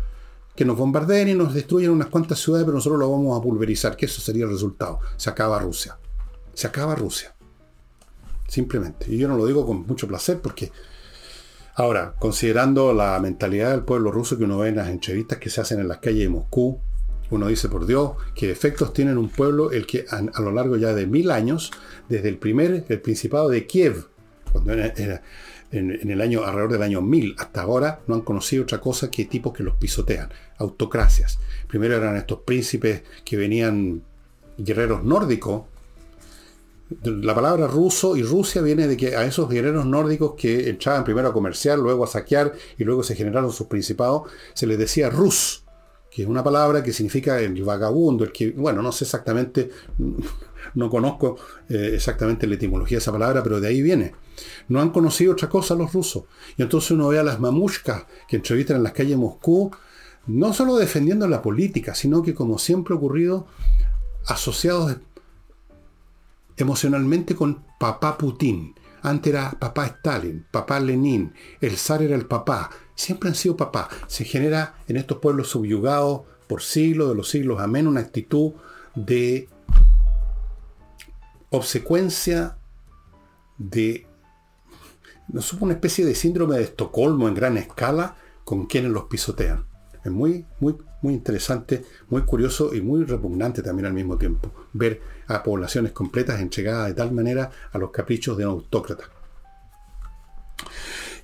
[0.54, 3.96] Que nos bombardeen y nos destruyan unas cuantas ciudades, pero nosotros lo vamos a pulverizar,
[3.96, 5.00] que eso sería el resultado.
[5.16, 5.98] Se acaba Rusia.
[6.54, 7.34] Se acaba Rusia.
[8.50, 9.06] Simplemente.
[9.08, 10.72] Y yo no lo digo con mucho placer porque...
[11.76, 15.60] Ahora, considerando la mentalidad del pueblo ruso que uno ve en las entrevistas que se
[15.60, 16.80] hacen en las calles de Moscú,
[17.30, 20.92] uno dice, por Dios, qué efectos tiene un pueblo el que a, lo largo ya
[20.92, 21.70] de mil años,
[22.08, 24.08] desde el primer, el Principado de Kiev,
[24.52, 25.22] cuando era,
[25.70, 29.24] en, el año, alrededor del año 1000 hasta ahora, no han conocido otra cosa que
[29.26, 30.28] tipos que los pisotean,
[30.58, 31.38] autocracias.
[31.68, 34.02] Primero eran estos príncipes que venían
[34.58, 35.62] guerreros nórdicos,
[37.02, 41.28] la palabra ruso y Rusia viene de que a esos guerreros nórdicos que echaban primero
[41.28, 45.64] a comerciar, luego a saquear y luego se generaron sus principados, se les decía rus,
[46.10, 49.70] que es una palabra que significa el vagabundo, el que, bueno, no sé exactamente,
[50.74, 51.36] no conozco
[51.68, 54.12] eh, exactamente la etimología de esa palabra, pero de ahí viene.
[54.68, 56.24] No han conocido otra cosa los rusos.
[56.56, 59.70] Y entonces uno ve a las mamushkas que entrevistan en las calles de Moscú,
[60.26, 63.46] no solo defendiendo la política, sino que como siempre ha ocurrido,
[64.26, 64.96] asociados
[66.60, 68.74] emocionalmente con papá Putin.
[69.02, 72.70] Antes era papá Stalin, papá Lenin, el zar era el papá.
[72.94, 73.88] Siempre han sido papá.
[74.06, 78.52] Se genera en estos pueblos subyugados por siglos de los siglos amén una actitud
[78.94, 79.48] de
[81.50, 82.58] obsecuencia,
[83.56, 84.06] de
[85.28, 89.66] no supo una especie de síndrome de Estocolmo en gran escala con quienes los pisotean.
[90.04, 95.00] Es muy, muy, muy interesante, muy curioso y muy repugnante también al mismo tiempo ver
[95.26, 99.04] a poblaciones completas entregadas de tal manera a los caprichos de un autócrata.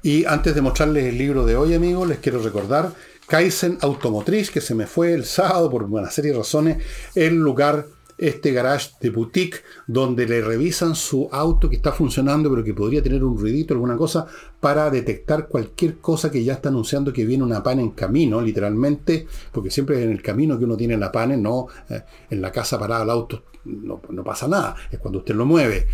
[0.02, 2.92] Y antes de mostrarles el libro de hoy, amigos, les quiero recordar
[3.26, 7.86] Kaizen Automotriz, que se me fue el sábado por una serie de razones, el lugar
[8.18, 13.02] este garage de boutique donde le revisan su auto que está funcionando pero que podría
[13.02, 14.26] tener un ruidito, alguna cosa,
[14.60, 19.26] para detectar cualquier cosa que ya está anunciando que viene una pan en camino, literalmente,
[19.52, 22.50] porque siempre es en el camino que uno tiene la pan, no eh, en la
[22.50, 25.86] casa parada el auto, no, no pasa nada, es cuando usted lo mueve.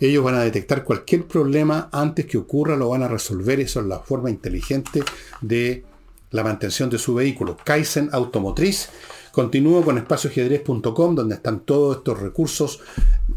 [0.00, 3.86] Ellos van a detectar cualquier problema antes que ocurra, lo van a resolver, eso es
[3.86, 5.02] la forma inteligente
[5.42, 5.84] de
[6.30, 7.56] la mantención de su vehículo.
[7.62, 8.88] Kaizen Automotriz
[9.32, 12.80] Continúo con espacioajedrez.com, donde están todos estos recursos.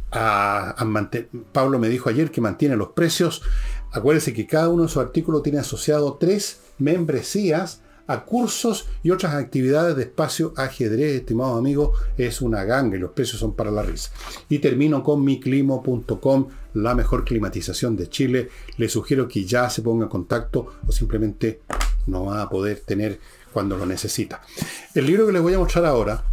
[0.09, 3.41] Pablo me dijo ayer que mantiene los precios.
[3.91, 9.33] Acuérdense que cada uno de sus artículos tiene asociado tres membresías a cursos y otras
[9.35, 13.83] actividades de espacio ajedrez, estimados amigos, es una ganga y los precios son para la
[13.83, 14.11] risa.
[14.49, 18.49] Y termino con miclimo.com, la mejor climatización de Chile.
[18.77, 21.61] Les sugiero que ya se ponga en contacto o simplemente
[22.07, 23.19] no va a poder tener
[23.53, 24.41] cuando lo necesita.
[24.93, 26.25] El libro que les voy a mostrar ahora,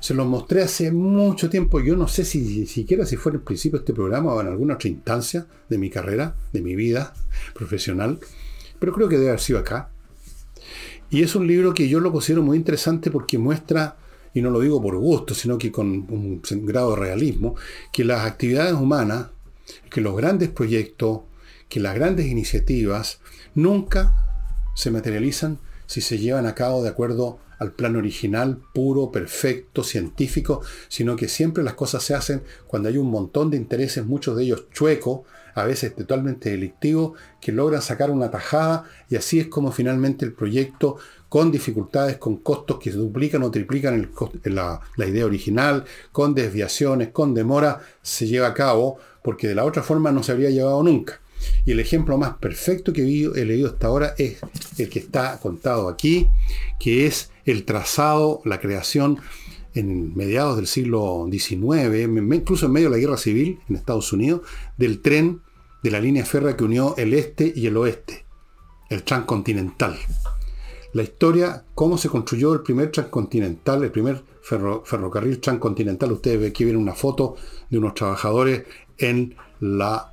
[0.00, 1.78] se los mostré hace mucho tiempo.
[1.78, 4.74] Yo no sé si siquiera si fue en el principio este programa o en alguna
[4.74, 7.12] otra instancia de mi carrera, de mi vida
[7.54, 8.18] profesional,
[8.78, 9.90] pero creo que debe haber sido acá.
[11.10, 13.96] Y es un libro que yo lo considero muy interesante porque muestra,
[14.32, 17.56] y no lo digo por gusto, sino que con un grado de realismo,
[17.92, 19.26] que las actividades humanas,
[19.90, 21.20] que los grandes proyectos,
[21.68, 23.20] que las grandes iniciativas
[23.54, 24.14] nunca
[24.74, 25.58] se materializan
[25.90, 31.26] si se llevan a cabo de acuerdo al plan original, puro, perfecto, científico, sino que
[31.26, 35.22] siempre las cosas se hacen cuando hay un montón de intereses, muchos de ellos chuecos,
[35.52, 40.32] a veces totalmente delictivos, que logran sacar una tajada y así es como finalmente el
[40.32, 40.96] proyecto,
[41.28, 44.12] con dificultades, con costos que se duplican o triplican
[44.44, 49.64] la, la idea original, con desviaciones, con demora, se lleva a cabo, porque de la
[49.64, 51.20] otra forma no se habría llevado nunca.
[51.64, 54.38] Y el ejemplo más perfecto que he leído hasta ahora es
[54.78, 56.28] el que está contado aquí,
[56.78, 59.18] que es el trazado, la creación
[59.74, 64.42] en mediados del siglo XIX, incluso en medio de la guerra civil en Estados Unidos,
[64.76, 65.42] del tren
[65.82, 68.24] de la línea férrea que unió el este y el oeste,
[68.88, 69.96] el transcontinental.
[70.92, 76.10] La historia, cómo se construyó el primer transcontinental, el primer ferrocarril transcontinental.
[76.12, 77.36] Ustedes ven aquí viene una foto
[77.68, 78.64] de unos trabajadores
[78.98, 80.09] en la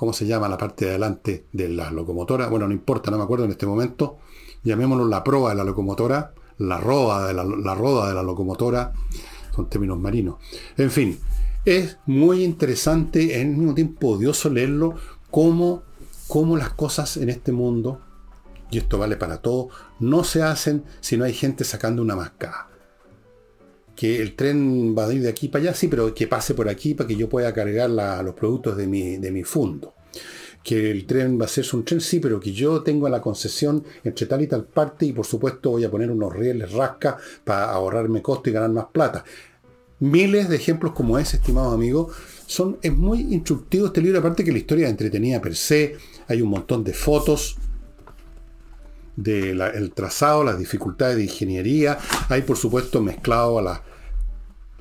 [0.00, 2.48] ¿cómo se llama la parte de adelante de la locomotora?
[2.48, 4.16] Bueno, no importa, no me acuerdo en este momento.
[4.64, 8.94] Llamémoslo la proa de la locomotora, la roda de la, roda de la locomotora,
[9.54, 10.36] son términos marinos.
[10.78, 11.18] En fin,
[11.66, 14.94] es muy interesante, en el mismo tiempo odioso leerlo,
[15.30, 15.82] cómo,
[16.28, 18.00] cómo las cosas en este mundo,
[18.70, 22.69] y esto vale para todo, no se hacen si no hay gente sacando una mascada
[24.00, 26.70] que el tren va a ir de aquí para allá, sí, pero que pase por
[26.70, 27.90] aquí para que yo pueda cargar
[28.24, 29.92] los productos de mi, de mi fondo.
[30.62, 33.84] Que el tren va a ser un tren, sí, pero que yo tengo la concesión
[34.02, 37.70] entre tal y tal parte y por supuesto voy a poner unos rieles rasca para
[37.72, 39.22] ahorrarme costo y ganar más plata.
[39.98, 42.10] Miles de ejemplos como ese, estimado amigo,
[42.46, 46.40] son, es muy instructivo este libro, aparte que la historia es entretenida per se, hay
[46.40, 47.58] un montón de fotos,
[49.14, 51.98] del trazado, las dificultades de ingeniería.
[52.30, 53.82] Hay, por supuesto, mezclado a la,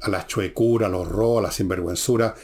[0.02, 2.36] a la chuecura, a los robos, a la sinvergüenzura,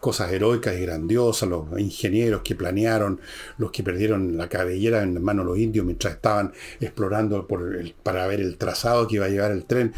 [0.00, 3.20] cosas heroicas y grandiosas, los ingenieros que planearon,
[3.58, 7.46] los que perdieron la cabellera en manos de los indios mientras estaban explorando
[8.02, 9.92] para ver el trazado que iba a llevar el tren.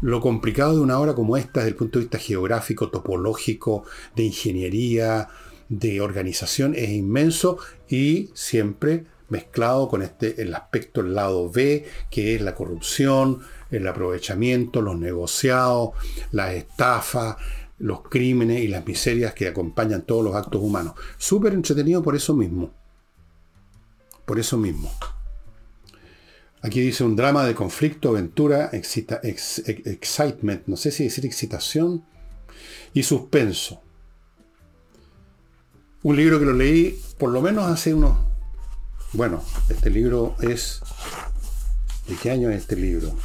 [0.00, 3.84] Lo complicado de una obra como esta desde el punto de vista geográfico, topológico,
[4.14, 5.28] de ingeniería,
[5.68, 7.58] de organización es inmenso
[7.88, 13.40] y siempre mezclado con este, el aspecto, el lado B, que es la corrupción,
[13.76, 15.90] el aprovechamiento, los negociados,
[16.32, 17.36] las estafas,
[17.78, 20.94] los crímenes y las miserias que acompañan todos los actos humanos.
[21.18, 22.72] Súper entretenido por eso mismo.
[24.24, 24.90] Por eso mismo.
[26.62, 32.04] Aquí dice un drama de conflicto, aventura, excita, excitement, no sé si decir excitación,
[32.94, 33.82] y suspenso.
[36.02, 38.16] Un libro que lo leí por lo menos hace unos
[39.14, 40.80] bueno, este libro es...
[42.08, 43.16] ¿De qué año es este libro?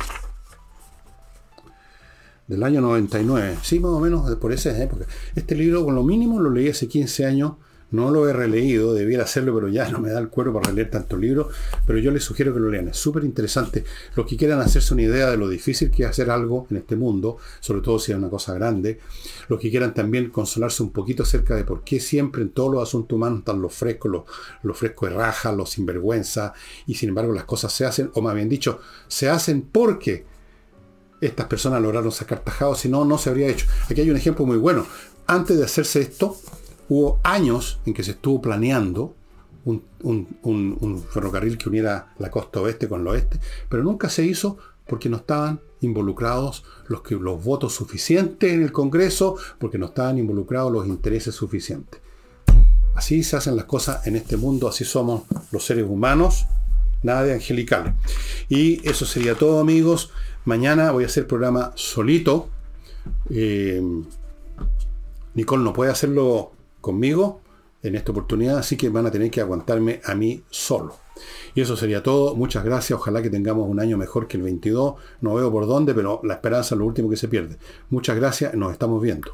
[2.50, 3.60] Del año 99.
[3.62, 5.06] Sí, más o menos por esa época.
[5.36, 7.54] Este libro, con lo mínimo, lo leí hace 15 años
[7.92, 10.90] no lo he releído, debiera hacerlo, pero ya no me da el cuerpo para releer
[10.90, 11.48] tantos libros.
[11.86, 12.90] Pero yo les sugiero que lo lean.
[12.90, 13.84] Es súper interesante.
[14.16, 16.96] Los que quieran hacerse una idea de lo difícil que es hacer algo en este
[16.96, 19.00] mundo, sobre todo si es una cosa grande.
[19.48, 22.84] Los que quieran también consolarse un poquito acerca de por qué siempre en todos los
[22.84, 24.24] asuntos humanos están los frescos, los,
[24.64, 26.54] los frescos de raja, los sinvergüenza,
[26.86, 30.26] y sin embargo las cosas se hacen, o más bien dicho, se hacen porque
[31.22, 33.66] estas personas lograron sacar tajados, si no, no se habría hecho.
[33.90, 34.86] Aquí hay un ejemplo muy bueno.
[35.28, 36.38] Antes de hacerse esto,
[36.90, 39.14] Hubo años en que se estuvo planeando
[39.64, 43.40] un, ferrocarril que uniera la costa oeste con el oeste,
[43.70, 44.58] pero nunca se hizo
[44.88, 50.72] porque no estaban involucrados los, los votos suficientes en el Congreso, porque no estaban involucrados
[50.72, 52.02] los intereses suficientes.
[52.96, 56.48] Así se hacen las cosas en este mundo, así somos los seres humanos,
[57.04, 57.94] nada de angelicales.
[58.50, 60.12] Y eso sería todo amigos.
[60.46, 62.50] Mañana voy a hacer programa solito.
[63.30, 63.82] Eh,
[65.36, 67.42] Nicole no puede hacerlo conmigo
[67.82, 70.96] en esta oportunidad, así que van a tener que aguantarme a mí solo.
[71.56, 72.36] Y eso sería todo.
[72.36, 72.98] Muchas gracias.
[72.98, 74.96] Ojalá que tengamos un año mejor que el 22.
[75.22, 77.58] No veo por dónde, pero la esperanza es lo último que se pierde.
[77.90, 78.54] Muchas gracias.
[78.54, 79.34] Nos estamos viendo.